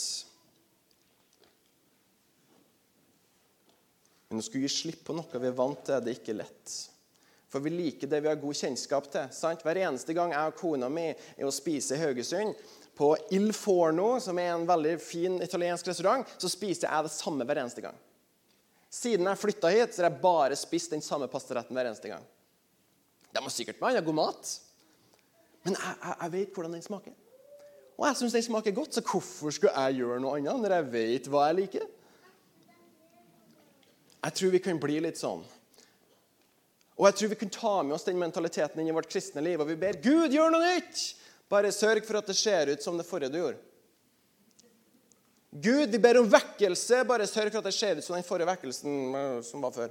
Men 4.32 4.40
å 4.40 4.44
skulle 4.46 4.64
gi 4.64 4.72
slipp 4.72 5.02
på 5.04 5.16
noe 5.16 5.40
vi 5.42 5.50
er 5.50 5.56
vant 5.56 5.82
til, 5.84 6.00
det 6.00 6.14
er 6.14 6.18
ikke 6.22 6.38
lett. 6.38 6.76
For 7.52 7.60
vi 7.60 7.72
liker 7.74 8.08
det 8.08 8.22
vi 8.24 8.30
har 8.30 8.40
god 8.40 8.56
kjennskap 8.56 9.10
til. 9.12 9.26
sant? 9.36 9.60
Hver 9.64 9.82
eneste 9.84 10.14
gang 10.16 10.32
jeg 10.32 10.52
og 10.52 10.56
kona 10.56 10.88
mi 10.88 11.10
er 11.12 11.44
å 11.44 11.52
spise 11.52 11.98
i 11.98 12.00
Haugesund, 12.00 12.56
på 12.96 13.10
Il 13.32 13.52
Forno, 13.56 14.18
som 14.20 14.38
er 14.40 14.52
en 14.52 14.66
veldig 14.68 14.96
fin 15.00 15.38
italiensk 15.44 15.86
restaurant, 15.88 16.28
så 16.38 16.48
spiser 16.48 16.88
jeg 16.88 17.06
det 17.06 17.12
samme 17.12 17.44
hver 17.48 17.62
eneste 17.62 17.84
gang. 17.84 17.96
Siden 18.92 19.28
jeg 19.28 19.40
flytta 19.40 19.70
hit, 19.72 19.94
så 19.94 20.02
har 20.02 20.10
jeg 20.10 20.20
bare 20.24 20.56
spist 20.60 20.92
den 20.92 21.04
samme 21.04 21.28
pastaretten 21.32 21.76
hver 21.76 21.88
eneste 21.88 22.12
gang. 22.12 22.24
De 23.32 23.40
har 23.40 23.52
sikkert 23.52 23.80
med 23.80 23.94
annen 23.94 24.04
god 24.04 24.18
mat, 24.18 24.52
men 25.64 25.76
jeg, 25.78 25.96
jeg, 26.02 26.16
jeg, 26.20 26.32
vet 26.34 26.52
hvordan 26.56 26.76
den 26.76 26.84
smaker. 26.84 27.16
Og 27.96 28.06
jeg 28.08 28.18
syns 28.18 28.36
den 28.36 28.44
smaker 28.44 28.76
godt, 28.76 28.96
så 28.96 29.04
hvorfor 29.04 29.54
skulle 29.54 29.72
jeg 29.86 30.02
gjøre 30.02 30.20
noe 30.20 30.36
annet 30.36 30.60
når 30.60 30.76
jeg 30.76 30.92
vet 30.92 31.32
hva 31.32 31.46
jeg 31.48 31.60
liker? 31.62 31.88
Jeg 34.22 34.38
tror 34.38 34.52
vi 34.52 34.62
kan 34.62 34.80
bli 34.80 35.00
litt 35.02 35.20
sånn 35.20 35.44
og 37.02 37.08
jeg 37.08 37.16
tror 37.18 37.30
vi 37.32 37.36
kan 37.40 37.50
ta 37.50 37.74
med 37.82 37.96
oss 37.96 38.04
den 38.06 38.18
mentaliteten 38.20 38.78
inn 38.78 38.92
i 38.92 38.94
vårt 38.94 39.10
kristne 39.10 39.42
liv. 39.42 39.58
Og 39.58 39.66
vi 39.66 39.74
ber 39.74 39.96
Gud 39.98 40.30
gjør 40.30 40.52
noe 40.54 40.62
nytt! 40.62 41.00
Bare 41.50 41.72
sørg 41.74 42.06
for 42.06 42.20
at 42.20 42.28
det 42.30 42.36
ser 42.38 42.70
ut 42.70 42.84
som 42.84 42.94
det 42.94 43.04
forrige 43.08 43.32
du 43.32 43.40
gjorde. 43.40 43.58
Gud, 45.50 45.90
vi 45.90 45.98
ber 45.98 46.20
om 46.20 46.28
vekkelse. 46.30 47.00
Bare 47.10 47.26
sørg 47.26 47.50
for 47.50 47.58
at 47.58 47.66
det 47.66 47.74
ser 47.74 47.98
ut 47.98 48.06
som 48.06 48.14
den 48.14 48.24
forrige 48.24 48.46
vekkelsen 48.52 49.16
eh, 49.18 49.40
som 49.42 49.66
var 49.66 49.74
før. 49.74 49.90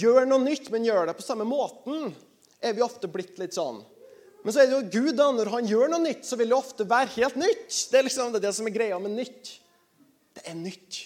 Gjør 0.00 0.24
noe 0.30 0.40
nytt, 0.46 0.70
men 0.72 0.88
gjør 0.88 1.10
det 1.10 1.16
på 1.18 1.26
samme 1.26 1.44
måten. 1.46 2.08
Er 2.64 2.72
vi 2.72 2.82
ofte 2.86 3.12
blitt 3.12 3.36
litt 3.38 3.54
sånn. 3.54 3.82
Men 4.46 4.56
så 4.56 4.62
er 4.62 4.70
det 4.70 4.78
jo 4.78 4.96
Gud, 4.96 5.12
da. 5.20 5.28
Når 5.36 5.52
han 5.58 5.68
gjør 5.68 5.92
noe 5.92 6.06
nytt, 6.06 6.24
så 6.24 6.40
vil 6.40 6.54
det 6.54 6.56
ofte 6.56 6.88
være 6.88 7.12
helt 7.18 7.36
nytt. 7.44 7.68
Det 7.92 8.00
er 8.00 8.08
liksom 8.08 8.32
det, 8.32 8.40
det 8.48 8.56
som 8.56 8.64
er 8.64 8.74
greia 8.80 8.96
med 9.02 9.12
nytt. 9.12 9.52
Det 10.40 10.48
er 10.48 10.56
nytt. 10.56 11.04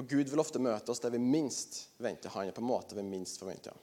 Og 0.00 0.08
Gud 0.08 0.32
vil 0.32 0.40
ofte 0.40 0.62
møte 0.62 0.94
oss 0.94 1.02
der 1.02 1.12
vi 1.12 1.20
minst 1.20 1.82
venter 2.00 2.32
Han 2.32 2.48
er 2.48 2.56
på 2.56 2.64
en 2.64 2.70
måte 2.70 2.96
vi 2.96 3.04
minst 3.04 3.40
forventer. 3.40 3.76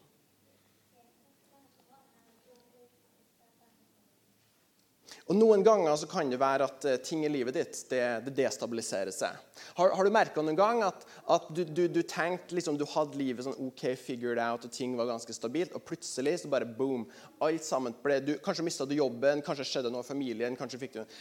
Og 5.28 5.36
Noen 5.36 5.60
ganger 5.60 5.92
så 6.00 6.08
kan 6.08 6.30
det 6.32 6.40
være 6.40 6.66
at 6.70 6.86
eh, 6.88 7.00
ting 7.04 7.26
i 7.28 7.30
livet 7.32 7.58
ditt 7.58 7.80
det, 7.92 8.04
det 8.24 8.32
destabiliserer 8.38 9.12
seg. 9.12 9.36
Har, 9.76 9.92
har 9.92 10.08
du 10.08 10.14
merka 10.16 10.44
noen 10.44 10.56
gang 10.56 10.80
at, 10.88 11.04
at 11.36 11.50
du, 11.52 11.66
du, 11.68 11.82
du, 11.92 12.00
tenkte 12.08 12.56
liksom, 12.56 12.78
du 12.80 12.86
hadde 12.88 13.20
livet 13.20 13.44
sånn 13.44 13.58
OK 13.68 13.90
figured 14.00 14.40
out, 14.40 14.64
og 14.64 14.72
ting 14.72 14.96
var 14.96 15.10
ganske 15.10 15.36
stabilt, 15.36 15.76
og 15.76 15.84
plutselig 15.84 16.38
så 16.40 16.52
bare 16.52 16.70
boom 16.80 17.04
alt 17.44 17.68
sammen 17.68 17.96
ble, 18.04 18.22
du, 18.24 18.38
Kanskje 18.44 18.66
mista 18.70 18.88
du 18.88 18.96
jobben, 18.96 19.44
kanskje 19.44 19.68
skjedde 19.68 19.92
noe 19.92 20.06
i 20.06 20.08
familien 20.08 20.56
kanskje 20.56 20.80
fikk 20.86 20.96
du... 20.96 21.20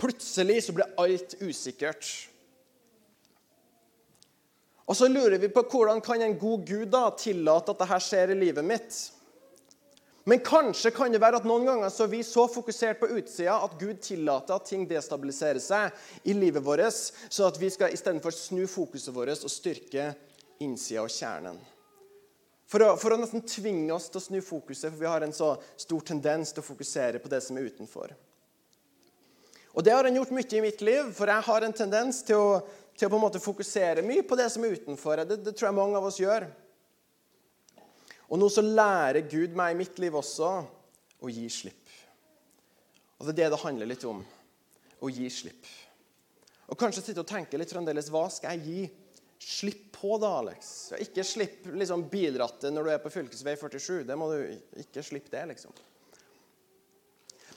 Plutselig 0.00 0.62
så 0.64 0.76
ble 0.78 0.88
alt 1.04 1.36
usikkert. 1.44 2.08
Og 4.86 4.96
så 4.96 5.08
lurer 5.10 5.38
vi 5.42 5.50
på 5.50 5.64
hvordan 5.66 6.00
kan 6.04 6.22
en 6.22 6.38
god 6.38 6.64
Gud 6.66 6.88
da 6.94 7.08
tillate 7.18 7.74
at 7.74 7.82
dette 7.82 8.00
skjer 8.06 8.32
i 8.32 8.38
livet 8.38 8.66
mitt? 8.66 8.98
Men 10.26 10.42
kanskje 10.42 10.90
kan 10.90 11.12
det 11.14 11.20
være 11.22 11.38
at 11.38 11.46
noen 11.46 11.68
ganger 11.68 11.90
så 11.94 12.06
er 12.06 12.10
vi 12.10 12.22
så 12.26 12.48
fokusert 12.50 12.98
på 12.98 13.10
utsida 13.14 13.60
at 13.62 13.76
Gud 13.78 14.00
tillater 14.02 14.56
at 14.56 14.66
ting 14.66 14.82
destabiliserer 14.90 15.62
seg 15.62 16.26
i 16.26 16.34
livet 16.34 16.64
vårt, 16.66 16.98
så 17.30 17.46
at 17.46 17.60
vi 17.62 17.70
skal 17.70 17.94
istedenfor 17.94 18.34
snu 18.34 18.64
fokuset 18.70 19.14
vårt 19.14 19.46
og 19.46 19.52
styrke 19.52 20.08
innsida 20.62 21.04
og 21.04 21.14
kjernen. 21.14 21.60
For 22.66 22.82
å, 22.82 22.88
for 22.98 23.14
å, 23.14 23.20
nesten 23.20 23.44
tvinge 23.46 23.94
oss 23.94 24.08
til 24.10 24.18
å 24.18 24.24
snu 24.24 24.40
fokuset, 24.42 24.90
for 24.90 24.98
vi 24.98 25.06
har 25.06 25.22
en 25.22 25.34
så 25.34 25.52
stor 25.78 26.02
tendens 26.10 26.50
til 26.50 26.64
å 26.64 26.66
fokusere 26.66 27.20
på 27.22 27.30
det 27.30 27.38
som 27.44 27.58
er 27.58 27.68
utenfor. 27.70 28.10
Og 29.76 29.84
Det 29.84 29.92
har 29.94 30.08
han 30.08 30.16
gjort 30.18 30.34
mye 30.34 30.58
i 30.58 30.64
mitt 30.64 30.82
liv, 30.82 31.12
for 31.14 31.30
jeg 31.30 31.46
har 31.46 31.62
en 31.62 31.76
tendens 31.76 32.22
til 32.26 32.42
å, 32.42 32.50
til 32.96 33.08
å 33.08 33.12
på 33.12 33.18
en 33.18 33.24
måte 33.26 33.42
fokusere 33.42 34.04
mye 34.06 34.24
på 34.26 34.38
det 34.38 34.48
som 34.52 34.64
er 34.64 34.76
utenfor. 34.76 35.22
Det, 35.28 35.40
det 35.44 35.54
tror 35.56 35.70
jeg 35.70 35.78
mange 35.78 35.98
av 35.98 36.08
oss 36.08 36.20
gjør. 36.20 36.48
Og 38.26 38.40
nå 38.40 38.48
så 38.50 38.64
lærer 38.64 39.26
Gud 39.30 39.54
meg 39.58 39.74
i 39.74 39.80
mitt 39.84 39.98
liv 40.02 40.16
også 40.18 40.50
å 41.22 41.32
gi 41.32 41.46
slipp. 41.52 41.82
Og 43.16 43.26
Det 43.26 43.32
er 43.32 43.38
det 43.44 43.50
det 43.54 43.62
handler 43.62 43.90
litt 43.90 44.06
om. 44.08 44.22
Å 45.00 45.10
gi 45.12 45.28
slipp. 45.30 45.68
Og 46.66 46.78
kanskje 46.80 47.04
sitte 47.04 47.22
og 47.22 47.28
tenke 47.30 47.58
litt 47.60 47.70
fremdeles 47.70 48.08
hva 48.10 48.26
skal 48.32 48.56
jeg 48.56 48.64
gi 48.66 48.86
slipp 49.46 49.92
på, 49.94 50.16
da, 50.20 50.32
Alex? 50.40 50.72
Ikke 51.00 51.24
slipp 51.24 51.68
liksom, 51.70 52.08
bilrattet 52.10 52.72
når 52.74 52.88
du 52.88 52.92
er 52.94 53.02
på 53.04 53.12
fylkesvei 53.14 53.54
47. 53.60 54.02
Det 54.08 54.16
må 54.18 54.30
du 54.32 54.40
ikke 54.82 55.04
slippe 55.06 55.32
det, 55.32 55.44
liksom. 55.52 55.76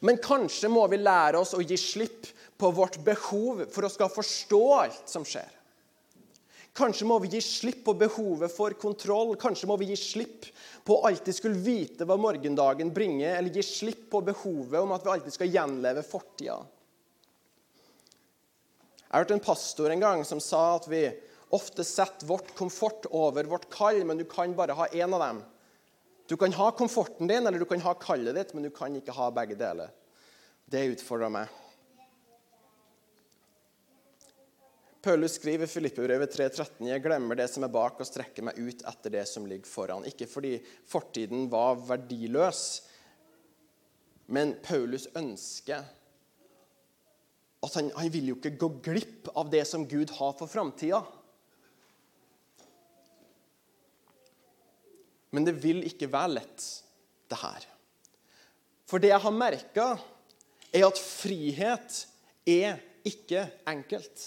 Men 0.05 0.19
kanskje 0.23 0.71
må 0.71 0.85
vi 0.91 1.01
lære 1.01 1.41
oss 1.41 1.55
å 1.57 1.63
gi 1.63 1.77
slipp 1.79 2.27
på 2.59 2.71
vårt 2.75 2.99
behov 3.03 3.65
for 3.71 3.87
å 3.87 3.91
skal 3.91 4.11
forstå 4.11 4.61
alt 4.75 5.11
som 5.11 5.25
skjer. 5.27 5.49
Kanskje 6.79 7.07
må 7.09 7.17
vi 7.19 7.31
gi 7.33 7.41
slipp 7.43 7.81
på 7.87 7.95
behovet 7.97 8.51
for 8.53 8.75
kontroll. 8.79 9.33
Kanskje 9.39 9.67
må 9.67 9.75
vi 9.81 9.89
gi 9.89 9.97
slipp 9.99 10.47
på 10.87 10.95
å 10.95 11.07
alltid 11.09 11.35
skulle 11.35 11.63
vite 11.63 12.07
hva 12.07 12.15
morgendagen 12.19 12.93
bringer, 12.95 13.35
eller 13.35 13.55
gi 13.55 13.63
slipp 13.65 14.05
på 14.13 14.21
behovet 14.29 14.79
om 14.79 14.93
at 14.95 15.03
vi 15.03 15.11
alltid 15.15 15.35
skal 15.35 15.51
gjenleve 15.51 16.05
fortida. 16.07 16.59
Jeg 19.09 19.15
har 19.15 19.25
hørt 19.25 19.33
en 19.33 19.43
pastor 19.43 19.91
en 19.91 20.03
gang 20.03 20.23
som 20.27 20.39
sa 20.43 20.61
at 20.77 20.87
vi 20.87 21.03
ofte 21.55 21.83
setter 21.83 22.29
vårt 22.29 22.53
komfort 22.55 23.07
over 23.09 23.49
vårt 23.49 23.65
kall, 23.73 24.03
men 24.05 24.19
du 24.19 24.27
kan 24.29 24.53
bare 24.55 24.77
ha 24.77 24.85
én 24.93 25.15
av 25.17 25.23
dem. 25.25 25.41
Du 26.29 26.37
kan 26.37 26.53
ha 26.53 26.71
komforten 26.71 27.27
din 27.27 27.47
eller 27.47 27.59
du 27.59 27.65
kan 27.65 27.81
ha 27.81 27.95
kallet 27.97 28.35
ditt, 28.37 28.53
men 28.53 28.67
du 28.67 28.69
kan 28.69 28.93
ikke 28.95 29.15
ha 29.17 29.31
begge 29.33 29.55
deler. 29.57 29.89
Det 30.69 30.83
utfordrer 30.91 31.31
meg. 31.33 31.55
Paulus 35.01 35.39
skriver 35.39 35.65
i 35.65 35.71
Filippebrevet 35.71 36.35
3,13.: 36.35 36.85
Jeg 36.85 37.01
glemmer 37.01 37.39
det 37.39 37.47
som 37.49 37.65
er 37.65 37.73
bak, 37.73 37.97
og 37.97 38.05
strekker 38.05 38.45
meg 38.45 38.59
ut 38.61 38.83
etter 38.91 39.15
det 39.15 39.25
som 39.31 39.47
ligger 39.49 39.65
foran. 39.65 40.05
Ikke 40.05 40.27
fordi 40.29 40.59
fortiden 40.91 41.47
var 41.49 41.79
verdiløs, 41.87 42.65
men 44.29 44.53
Paulus 44.61 45.07
ønsker 45.17 45.87
at 47.59 47.73
han, 47.79 47.89
han 47.95 48.13
vil 48.13 48.29
jo 48.29 48.37
ikke 48.37 48.57
gå 48.59 48.69
glipp 48.85 49.31
av 49.33 49.49
det 49.49 49.65
som 49.67 49.87
Gud 49.89 50.13
har 50.19 50.37
for 50.37 50.51
framtida. 50.51 51.01
Men 55.35 55.45
det 55.45 55.57
vil 55.61 55.83
ikke 55.85 56.09
være 56.09 56.39
lett, 56.39 56.67
det 57.29 57.39
her. 57.41 57.65
For 58.89 59.01
det 59.01 59.11
jeg 59.11 59.21
har 59.21 59.35
merka, 59.35 59.87
er 60.73 60.85
at 60.87 61.01
frihet 61.01 62.03
er 62.49 62.79
ikke 63.07 63.45
enkelt. 63.69 64.23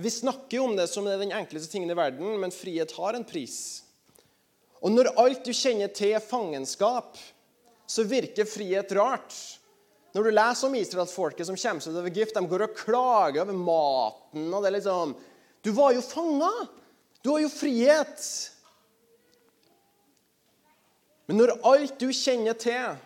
Vi 0.00 0.10
snakker 0.10 0.58
jo 0.58 0.68
om 0.68 0.76
det 0.76 0.88
som 0.90 1.06
det 1.06 1.14
er 1.14 1.22
den 1.22 1.34
enkleste 1.36 1.70
tingen 1.70 1.92
i 1.92 1.96
verden, 1.98 2.34
men 2.40 2.54
frihet 2.54 2.92
har 2.96 3.14
en 3.14 3.26
pris. 3.28 3.84
Og 4.84 4.92
når 4.92 5.12
alt 5.20 5.44
du 5.46 5.52
kjenner 5.54 5.92
til, 5.94 6.16
er 6.16 6.24
fangenskap, 6.24 7.14
så 7.86 8.04
virker 8.08 8.48
frihet 8.48 8.90
rart. 8.96 9.36
Når 10.14 10.26
du 10.26 10.30
leser 10.34 10.68
om 10.68 10.76
israelsfolket 10.78 11.48
som 11.48 11.58
kommer 11.58 11.84
seg 11.84 11.94
ut 11.94 12.00
av 12.00 12.08
Egypt, 12.10 12.34
de 12.36 12.50
går 12.50 12.66
og 12.66 12.76
klager 12.78 13.44
over 13.44 13.56
maten 13.58 14.50
og 14.50 14.62
det 14.62 14.70
er 14.70 14.76
liksom 14.78 15.14
Du 15.64 15.72
var 15.74 15.94
jo 15.96 16.02
fanga! 16.04 16.52
Du 17.24 17.32
har 17.32 17.40
jo 17.42 17.50
frihet! 17.50 18.26
Men 21.26 21.40
når 21.40 21.54
alt 21.64 22.00
du 22.00 22.10
kjenner 22.12 22.56
til, 22.60 22.96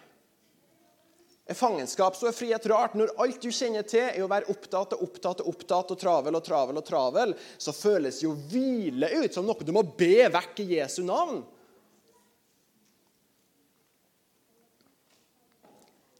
er 1.48 1.56
fangenskap, 1.56 2.16
så 2.18 2.28
er 2.28 2.36
frihet 2.36 2.66
rart. 2.68 2.96
Når 2.98 3.14
alt 3.22 3.38
du 3.40 3.48
kjenner 3.54 3.86
til, 3.88 4.04
er 4.04 4.20
å 4.20 4.28
være 4.28 4.50
opptatt 4.52 4.92
og 4.96 5.04
opptatt 5.06 5.40
og 5.40 5.52
opptatt 5.54 5.92
og 5.94 6.00
travel 6.00 6.36
og 6.36 6.44
travel, 6.44 6.80
og 6.80 6.84
travel, 6.84 7.36
så 7.56 7.72
føles 7.72 8.18
jo 8.20 8.34
hvile 8.50 9.08
ut 9.22 9.32
som 9.32 9.46
noe 9.48 9.64
du 9.64 9.72
må 9.72 9.86
be 9.96 10.26
vekk 10.34 10.60
i 10.64 10.68
Jesu 10.74 11.00
navn. 11.06 11.40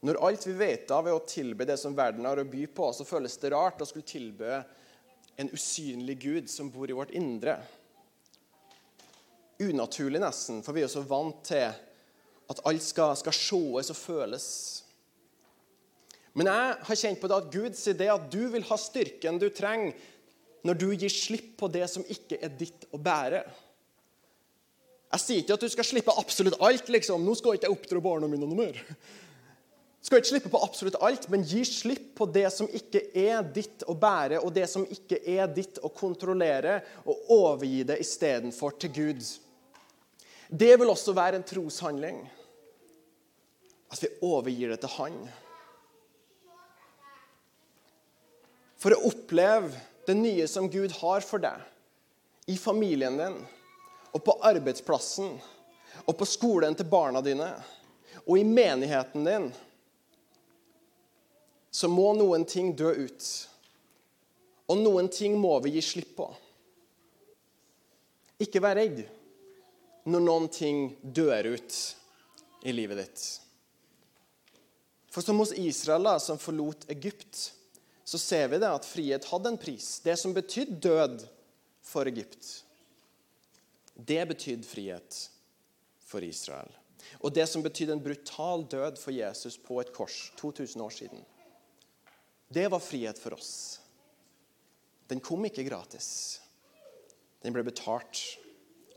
Når 0.07 0.17
alt 0.23 0.47
vi 0.47 0.55
vet 0.55 0.91
av, 0.95 1.09
er 1.11 1.17
å 1.17 1.27
tilbe 1.27 1.67
det 1.67 1.75
som 1.77 1.93
verden 1.93 2.25
har 2.25 2.39
å 2.39 2.47
by 2.47 2.63
på, 2.71 2.87
så 2.95 3.05
føles 3.05 3.35
det 3.41 3.51
rart 3.51 3.83
å 3.83 3.87
skulle 3.89 4.07
tilbe 4.07 4.61
en 5.39 5.51
usynlig 5.51 6.15
Gud 6.23 6.49
som 6.49 6.71
bor 6.71 6.89
i 6.89 6.95
vårt 6.95 7.11
indre. 7.15 7.57
Unaturlig, 9.59 10.23
nesten, 10.23 10.63
for 10.63 10.73
vi 10.73 10.87
er 10.87 10.91
så 10.91 11.03
vant 11.03 11.43
til 11.51 11.67
at 12.49 12.61
alt 12.65 12.83
skal, 12.83 13.15
skal 13.19 13.35
sees 13.35 13.91
og 13.93 13.97
føles. 13.97 14.47
Men 16.37 16.49
jeg 16.49 16.75
har 16.87 16.99
kjent 17.01 17.21
på 17.21 17.29
det 17.29 17.37
at 17.37 17.49
Gud 17.53 17.77
sier 17.77 17.97
det 17.97 18.09
at 18.13 18.29
du 18.31 18.41
vil 18.53 18.65
ha 18.69 18.77
styrken 18.79 19.39
du 19.41 19.49
trenger 19.53 19.97
når 20.67 20.75
du 20.75 20.89
gir 20.91 21.11
slipp 21.11 21.55
på 21.59 21.69
det 21.71 21.85
som 21.91 22.03
ikke 22.11 22.37
er 22.43 22.51
ditt 22.59 22.85
å 22.91 22.99
bære. 23.01 23.41
Jeg 25.09 25.23
sier 25.23 25.41
ikke 25.41 25.55
at 25.55 25.63
du 25.63 25.71
skal 25.71 25.87
slippe 25.87 26.15
absolutt 26.21 26.59
alt. 26.61 26.89
liksom. 26.91 27.23
Nå 27.25 27.33
skal 27.37 27.57
ikke 27.57 27.69
jeg 27.69 27.77
oppdra 27.77 28.01
barna 28.03 28.29
mine 28.29 28.45
noe 28.45 28.59
mer. 28.59 28.77
Du 29.99 30.07
skal 30.07 30.21
ikke 30.21 30.29
slippe 30.29 30.51
på 30.53 30.61
absolutt 30.63 30.99
alt, 31.03 31.25
men 31.31 31.43
gi 31.43 31.63
slipp 31.67 32.13
på 32.15 32.27
det 32.31 32.45
som 32.55 32.69
ikke 32.71 33.01
er 33.19 33.41
ditt 33.55 33.83
å 33.83 33.97
bære, 33.99 34.39
og 34.39 34.53
det 34.55 34.63
som 34.71 34.85
ikke 34.87 35.19
er 35.27 35.49
ditt 35.51 35.81
å 35.83 35.91
kontrollere, 35.91 36.77
og 37.03 37.33
overgi 37.35 37.81
det 37.89 37.97
istedenfor 38.05 38.77
til 38.79 38.93
Gud. 38.95 39.25
Det 40.47 40.71
vil 40.79 40.93
også 40.93 41.11
være 41.17 41.41
en 41.41 41.47
troshandling. 41.47 42.21
At 43.89 44.01
vi 44.03 44.11
overgir 44.25 44.73
det 44.73 44.81
til 44.83 44.97
Han. 44.99 45.21
for 48.79 48.95
å 48.95 49.09
oppleve 49.11 49.75
det 50.07 50.15
nye 50.17 50.47
som 50.47 50.69
Gud 50.71 50.93
har 51.01 51.23
for 51.25 51.43
deg 51.43 52.49
i 52.49 52.55
familien 52.57 53.17
din 53.19 53.35
og 54.09 54.21
på 54.25 54.37
arbeidsplassen 54.49 55.35
og 56.05 56.13
på 56.17 56.27
skolen 56.27 56.77
til 56.77 56.87
barna 56.89 57.21
dine 57.21 57.49
og 58.23 58.37
i 58.39 58.45
menigheten 58.45 59.25
din, 59.25 59.47
så 61.71 61.89
må 61.91 62.11
noen 62.17 62.43
ting 62.49 62.71
dø 62.77 62.89
ut. 62.93 63.27
Og 64.69 64.81
noen 64.81 65.07
ting 65.13 65.37
må 65.39 65.55
vi 65.63 65.75
gi 65.75 65.83
slipp 65.85 66.11
på. 66.17 66.27
Ikke 68.41 68.61
vær 68.61 68.77
redd 68.77 69.01
når 70.09 70.25
noen 70.25 70.49
ting 70.53 70.83
dør 71.01 71.53
ut 71.55 71.79
i 72.65 72.75
livet 72.75 73.01
ditt. 73.01 73.48
For 75.09 75.25
som 75.25 75.39
hos 75.41 75.53
Israel, 75.57 76.09
som 76.21 76.37
forlot 76.37 76.85
Egypt, 76.91 77.53
så 78.03 78.17
ser 78.17 78.47
vi 78.47 78.59
det 78.61 78.69
at 78.69 78.85
frihet 78.85 79.25
hadde 79.29 79.53
en 79.53 79.61
pris. 79.61 79.99
Det 80.05 80.15
som 80.17 80.33
betydde 80.33 80.79
død 80.81 81.25
for 81.85 82.09
Egypt, 82.09 82.63
det 83.93 84.21
betydde 84.29 84.67
frihet 84.67 85.17
for 86.05 86.23
Israel. 86.25 86.69
Og 87.19 87.33
det 87.33 87.47
som 87.49 87.63
betydde 87.65 87.97
en 87.97 88.03
brutal 88.03 88.65
død 88.69 88.97
for 89.01 89.13
Jesus 89.13 89.57
på 89.57 89.79
et 89.81 89.91
kors 89.93 90.31
2000 90.37 90.81
år 90.81 90.93
siden, 90.93 91.25
det 92.53 92.67
var 92.71 92.81
frihet 92.81 93.19
for 93.21 93.37
oss. 93.37 93.79
Den 95.09 95.21
kom 95.21 95.45
ikke 95.45 95.65
gratis. 95.65 96.39
Den 97.41 97.53
ble 97.53 97.63
betalt 97.65 98.21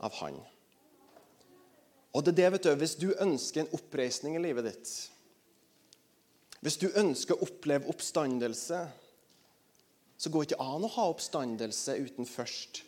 av 0.03 0.13
han. 0.21 0.37
Og 2.13 2.25
det 2.25 2.33
er 2.33 2.39
det, 2.41 2.49
vet 2.53 2.65
du, 2.65 2.73
Hvis 2.77 2.95
du 3.01 3.09
ønsker 3.13 3.63
en 3.63 3.73
oppreisning 3.73 4.37
i 4.37 4.41
livet 4.41 4.67
ditt, 4.69 4.91
hvis 6.63 6.79
du 6.79 6.87
ønsker 6.95 7.35
å 7.35 7.43
oppleve 7.43 7.89
oppstandelse, 7.91 8.79
så 10.15 10.31
går 10.31 10.45
det 10.45 10.53
ikke 10.53 10.63
an 10.63 10.85
å 10.87 10.91
ha 10.95 11.09
oppstandelse 11.11 11.97
uten 11.99 12.29
først 12.29 12.83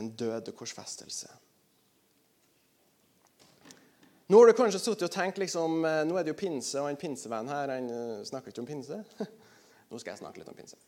en 0.00 0.08
døde 0.18 0.54
korsfestelse. 0.56 1.30
Nå 4.32 4.38
har 4.40 4.48
du 4.48 4.56
kanskje 4.56 4.80
sittet 4.80 5.06
og 5.06 5.12
tenkt 5.12 5.38
liksom, 5.38 5.84
eh, 5.84 6.00
nå 6.08 6.16
er 6.16 6.24
det 6.24 6.32
jo 6.32 6.40
pinse, 6.40 6.80
og 6.80 6.88
en 6.88 6.98
pinsevenn 6.98 7.50
her 7.52 7.70
han 7.70 7.90
eh, 7.92 8.24
snakker 8.26 8.50
ikke 8.50 8.62
om 8.64 8.70
pinse. 8.70 8.98
Nå 9.92 10.00
skal 10.00 10.14
jeg 10.14 10.22
snakke 10.22 10.40
litt 10.40 10.48
om 10.48 10.56
pinse. 10.56 10.78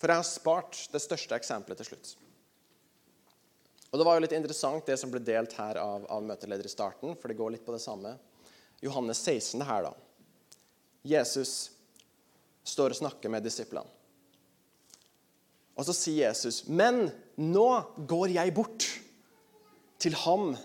For 0.00 0.10
jeg 0.10 0.18
har 0.18 0.26
spart 0.26 0.78
det 0.90 1.02
største 1.04 1.36
eksempelet 1.36 1.82
til 1.82 1.92
slutt. 1.92 2.14
Og 3.92 3.98
Det 3.98 4.06
var 4.08 4.16
jo 4.16 4.24
litt 4.24 4.32
interessant 4.32 4.86
det 4.88 4.96
som 4.96 5.10
ble 5.12 5.20
delt 5.20 5.52
her 5.58 5.76
av, 5.76 6.06
av 6.08 6.24
møteleder 6.24 6.64
i 6.64 6.72
starten, 6.72 7.12
for 7.20 7.28
det 7.28 7.36
går 7.36 7.52
litt 7.52 7.66
på 7.66 7.74
det 7.74 7.82
samme. 7.84 8.14
Johannes 8.80 9.20
16 9.20 9.60
det 9.60 9.68
her, 9.68 9.84
da. 9.84 9.92
Jesus 11.04 11.52
står 12.64 12.94
og 12.94 13.02
snakker 13.02 13.32
med 13.32 13.44
disiplene. 13.44 13.88
Og 15.76 15.86
så 15.88 15.94
sier 15.96 16.28
Jesus, 16.28 16.68
'Men 16.68 17.10
nå 17.36 17.68
går 18.06 18.34
jeg 18.34 18.54
bort 18.54 18.86
til 19.98 20.14
ham 20.24 20.56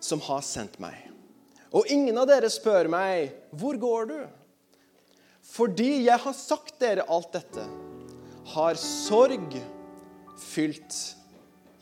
som 0.00 0.20
har 0.20 0.40
sendt 0.40 0.78
meg. 0.80 0.94
Og 1.72 1.86
ingen 1.90 2.18
av 2.18 2.26
dere 2.26 2.50
spør 2.50 2.88
meg, 2.88 3.32
'Hvor 3.52 3.78
går 3.78 4.06
du?' 4.06 4.28
Fordi 5.42 6.04
jeg 6.04 6.18
har 6.18 6.32
sagt 6.32 6.78
dere 6.80 7.06
alt 7.08 7.32
dette, 7.32 7.62
har 8.54 8.74
sorg 8.74 9.54
fylt 10.38 11.16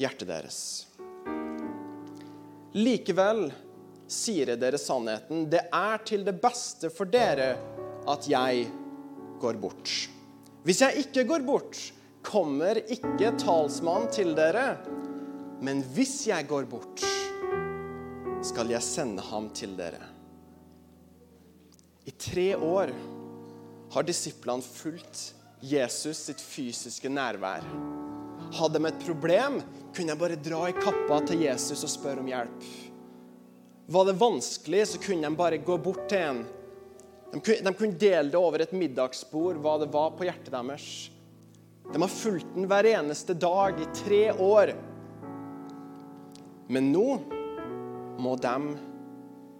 hjertet 0.00 0.28
deres. 0.28 0.60
Likevel 2.74 3.46
sier 4.10 4.52
jeg 4.52 4.60
dere 4.60 4.80
sannheten. 4.80 5.46
Det 5.50 5.66
er 5.70 6.02
til 6.06 6.24
det 6.26 6.36
beste 6.42 6.90
for 6.92 7.10
dere 7.10 7.54
at 8.10 8.26
jeg 8.28 8.66
går 9.42 9.60
bort. 9.62 9.92
Hvis 10.64 10.80
jeg 10.82 11.04
ikke 11.04 11.26
går 11.28 11.44
bort, 11.46 11.78
kommer 12.24 12.80
ikke 12.82 13.34
talsmannen 13.40 14.10
til 14.12 14.34
dere. 14.36 14.78
Men 15.64 15.84
hvis 15.94 16.26
jeg 16.28 16.48
går 16.48 16.66
bort, 16.68 17.04
skal 18.44 18.72
jeg 18.72 18.84
sende 18.84 19.22
ham 19.24 19.48
til 19.56 19.76
dere. 19.78 20.02
I 22.04 22.12
tre 22.20 22.50
år 22.56 22.90
har 23.94 24.04
disiplene 24.04 24.64
fulgt 24.64 25.30
Jesus 25.64 26.26
sitt 26.26 26.42
fysiske 26.42 27.08
nærvær. 27.08 27.64
Hadde 28.54 28.78
de 28.78 28.86
et 28.86 29.06
problem, 29.06 29.60
kunne 29.94 30.12
jeg 30.12 30.20
bare 30.20 30.38
dra 30.38 30.66
i 30.70 30.76
kappa 30.76 31.20
til 31.26 31.42
Jesus 31.42 31.82
og 31.82 31.90
spørre 31.90 32.22
om 32.22 32.28
hjelp. 32.30 32.66
Var 33.86 34.06
det 34.08 34.14
vanskelig, 34.20 34.84
så 34.88 35.00
kunne 35.02 35.26
de 35.26 35.36
bare 35.38 35.58
gå 35.58 35.78
bort 35.82 36.06
til 36.08 36.22
en. 36.22 36.44
De 37.32 37.40
kunne, 37.40 37.64
de 37.66 37.72
kunne 37.74 37.98
dele 37.98 38.30
det 38.30 38.38
over 38.38 38.62
et 38.62 38.72
middagsbord, 38.72 39.58
hva 39.60 39.74
det 39.82 39.90
var 39.92 40.14
på 40.14 40.26
hjertet 40.28 40.52
deres. 40.54 40.88
De 41.90 42.00
har 42.00 42.10
fulgt 42.10 42.54
den 42.54 42.68
hver 42.70 42.86
eneste 42.94 43.34
dag 43.36 43.80
i 43.82 43.88
tre 43.98 44.22
år. 44.32 44.72
Men 46.70 46.92
nå 46.94 47.08
må 48.22 48.36
de 48.40 48.54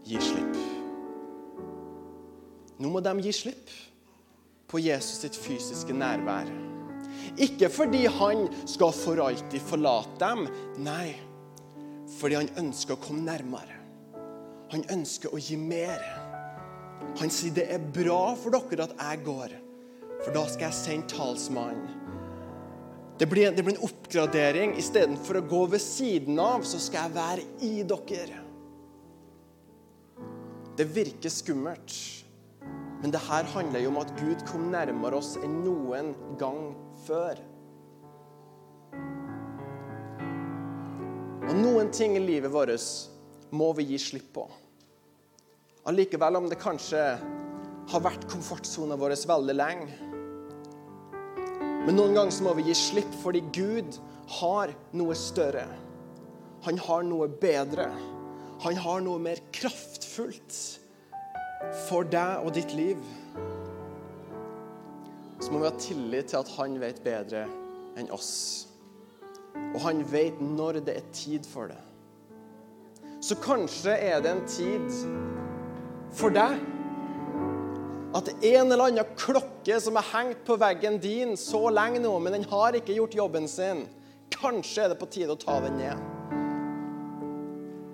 gi 0.09 0.21
slipp. 0.23 0.61
Nå 2.79 2.91
må 2.91 3.03
de 3.05 3.17
gi 3.27 3.35
slipp 3.35 3.75
på 4.71 4.81
Jesus 4.83 5.21
sitt 5.27 5.37
fysiske 5.39 5.95
nærvær. 5.95 6.49
Ikke 7.43 7.69
fordi 7.73 8.05
han 8.07 8.47
skal 8.71 8.93
for 8.95 9.23
alltid 9.25 9.63
forlate 9.67 10.21
dem, 10.23 10.45
nei, 10.87 11.15
fordi 12.19 12.39
han 12.39 12.53
ønsker 12.61 12.95
å 12.95 13.03
komme 13.03 13.25
nærmere. 13.27 13.81
Han 14.75 14.85
ønsker 14.95 15.35
å 15.35 15.41
gi 15.43 15.57
mer. 15.59 16.03
Han 17.19 17.33
sier 17.33 17.55
det 17.57 17.67
er 17.75 17.83
bra 17.95 18.35
for 18.39 18.55
dere 18.55 18.87
at 18.87 18.95
jeg 18.99 19.25
går, 19.27 19.57
for 20.23 20.35
da 20.35 20.47
skal 20.51 20.69
jeg 20.69 20.79
sende 20.79 21.15
talsmannen. 21.15 22.01
Det 23.19 23.29
blir, 23.31 23.53
det 23.55 23.63
blir 23.63 23.77
en 23.77 23.87
oppgradering. 23.87 24.73
Istedenfor 24.79 25.39
å 25.39 25.45
gå 25.47 25.61
ved 25.75 25.83
siden 25.83 26.39
av, 26.43 26.65
så 26.67 26.81
skal 26.83 27.07
jeg 27.07 27.15
være 27.15 27.45
i 27.63 27.75
dere. 27.87 28.41
Det 30.75 30.89
virker 30.91 31.31
skummelt, 31.31 31.95
men 33.03 33.13
det 33.15 33.21
her 33.29 33.47
handler 33.53 33.85
jo 33.85 33.93
om 33.93 34.01
at 34.01 34.11
Gud 34.19 34.43
kom 34.49 34.73
nærmere 34.73 35.21
oss 35.21 35.37
enn 35.39 35.61
noen 35.63 36.11
gang 36.41 36.73
før. 37.05 37.41
Og 41.45 41.55
noen 41.61 41.91
ting 41.95 42.17
i 42.17 42.23
livet 42.25 42.53
vårt 42.53 43.53
må 43.55 43.71
vi 43.79 43.91
gi 43.93 44.01
slipp 44.01 44.33
på. 44.35 44.49
Allikevel, 45.85 46.41
om 46.41 46.49
det 46.49 46.59
kanskje 46.63 47.03
har 47.93 48.03
vært 48.05 48.25
komfortsona 48.31 48.97
vår 48.97 49.17
veldig 49.29 49.57
lenge. 49.57 49.93
Men 51.85 51.99
noen 51.99 52.17
ganger 52.17 52.33
så 52.33 52.47
må 52.47 52.55
vi 52.57 52.71
gi 52.71 52.77
slipp 52.79 53.19
fordi 53.21 53.43
Gud 53.53 53.99
har 54.41 54.73
noe 54.97 55.17
større. 55.19 55.67
Han 56.65 56.81
har 56.81 57.05
noe 57.05 57.29
bedre. 57.29 57.91
Han 58.65 58.81
har 58.81 59.05
noe 59.05 59.21
mer 59.21 59.43
kraftfullt 59.53 60.57
for 61.91 62.09
deg 62.09 62.47
og 62.47 62.55
ditt 62.57 62.73
liv. 62.77 63.01
Så 65.45 65.53
må 65.53 65.61
vi 65.61 65.69
ha 65.69 65.77
tillit 65.77 66.31
til 66.33 66.41
at 66.41 66.51
han 66.57 66.79
vet 66.81 67.03
bedre 67.05 67.43
enn 68.01 68.09
oss. 68.17 68.33
Og 69.75 69.83
han 69.85 70.01
vet 70.09 70.39
når 70.41 70.79
det 70.87 70.95
er 70.97 71.11
tid 71.13 71.45
for 71.45 71.69
det. 71.69 71.83
Så 73.21 73.37
kanskje 73.45 73.93
er 73.93 74.23
det 74.25 74.33
en 74.33 74.47
tid 74.49 74.89
for 76.17 76.33
deg 76.33 76.57
at 78.15 78.31
en 78.31 78.73
eller 78.73 78.87
annen 78.87 79.15
klokke 79.19 79.77
som 79.83 79.99
er 79.99 80.11
hengt 80.15 80.45
på 80.47 80.57
veggen 80.61 81.01
din 81.03 81.37
så 81.37 81.67
lenge 81.75 82.01
nå, 82.01 82.13
men 82.23 82.39
den 82.39 82.49
har 82.49 82.77
ikke 82.79 82.95
gjort 82.95 83.17
jobben 83.19 83.49
sin, 83.51 83.85
kanskje 84.33 84.85
er 84.85 84.93
det 84.93 85.01
på 85.01 85.11
tide 85.11 85.35
å 85.35 85.41
ta 85.41 85.59
den 85.65 85.81
ned. 85.81 85.99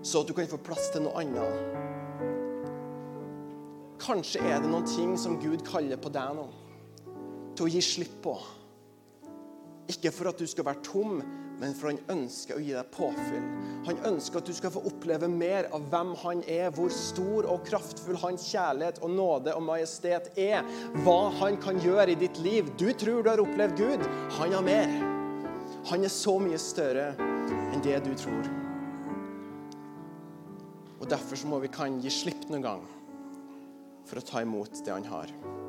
Så 0.06 0.20
at 0.20 0.28
du 0.28 0.36
kan 0.36 0.50
få 0.50 0.60
plass 0.60 0.90
til 0.92 1.06
noe 1.06 1.24
annet. 1.24 1.78
Kanskje 4.00 4.44
er 4.44 4.60
det 4.60 4.68
noen 4.68 4.86
ting 4.88 5.16
som 5.18 5.40
Gud 5.40 5.64
kaller 5.66 5.98
på 6.00 6.12
deg 6.12 6.36
nå, 6.36 6.46
til 7.60 7.68
å 7.68 7.74
gi 7.74 7.84
slipp 7.84 8.16
på. 8.24 8.32
Ikke 9.90 10.12
for 10.14 10.30
at 10.30 10.40
du 10.40 10.46
skal 10.48 10.64
være 10.64 10.80
tom, 10.86 11.18
men 11.60 11.74
for 11.76 11.90
han 11.90 11.98
ønsker 12.14 12.56
å 12.56 12.62
gi 12.62 12.72
deg 12.72 12.88
påfyll. 12.94 13.48
Han 13.84 13.98
ønsker 14.08 14.40
at 14.40 14.48
du 14.48 14.54
skal 14.56 14.72
få 14.72 14.80
oppleve 14.88 15.28
mer 15.28 15.68
av 15.76 15.84
hvem 15.92 16.14
han 16.22 16.40
er, 16.48 16.70
hvor 16.72 16.88
stor 16.94 17.48
og 17.52 17.66
kraftfull 17.68 18.16
hans 18.22 18.46
kjærlighet 18.48 19.02
og 19.04 19.12
nåde 19.12 19.52
og 19.58 19.66
majestet 19.66 20.30
er. 20.40 20.64
Hva 21.04 21.18
han 21.42 21.60
kan 21.60 21.82
gjøre 21.84 22.14
i 22.14 22.20
ditt 22.22 22.40
liv. 22.40 22.70
Du 22.80 22.88
tror 22.96 23.20
du 23.20 23.32
har 23.32 23.44
opplevd 23.44 23.76
Gud. 23.76 24.08
Han 24.38 24.56
har 24.56 24.64
mer. 24.64 24.96
Han 25.92 26.06
er 26.06 26.14
så 26.14 26.38
mye 26.40 26.60
større 26.60 27.10
enn 27.74 27.84
det 27.84 28.00
du 28.06 28.14
tror. 28.16 28.50
Og 31.00 31.08
Derfor 31.10 31.36
så 31.36 31.50
må 31.50 31.60
vi 31.60 31.72
kan 31.72 32.00
gi 32.00 32.12
slipp 32.14 32.48
noen 32.48 32.64
gang 32.64 32.90
for 34.08 34.20
å 34.20 34.24
ta 34.24 34.46
imot 34.46 34.80
det 34.86 34.94
han 34.94 35.08
har. 35.12 35.59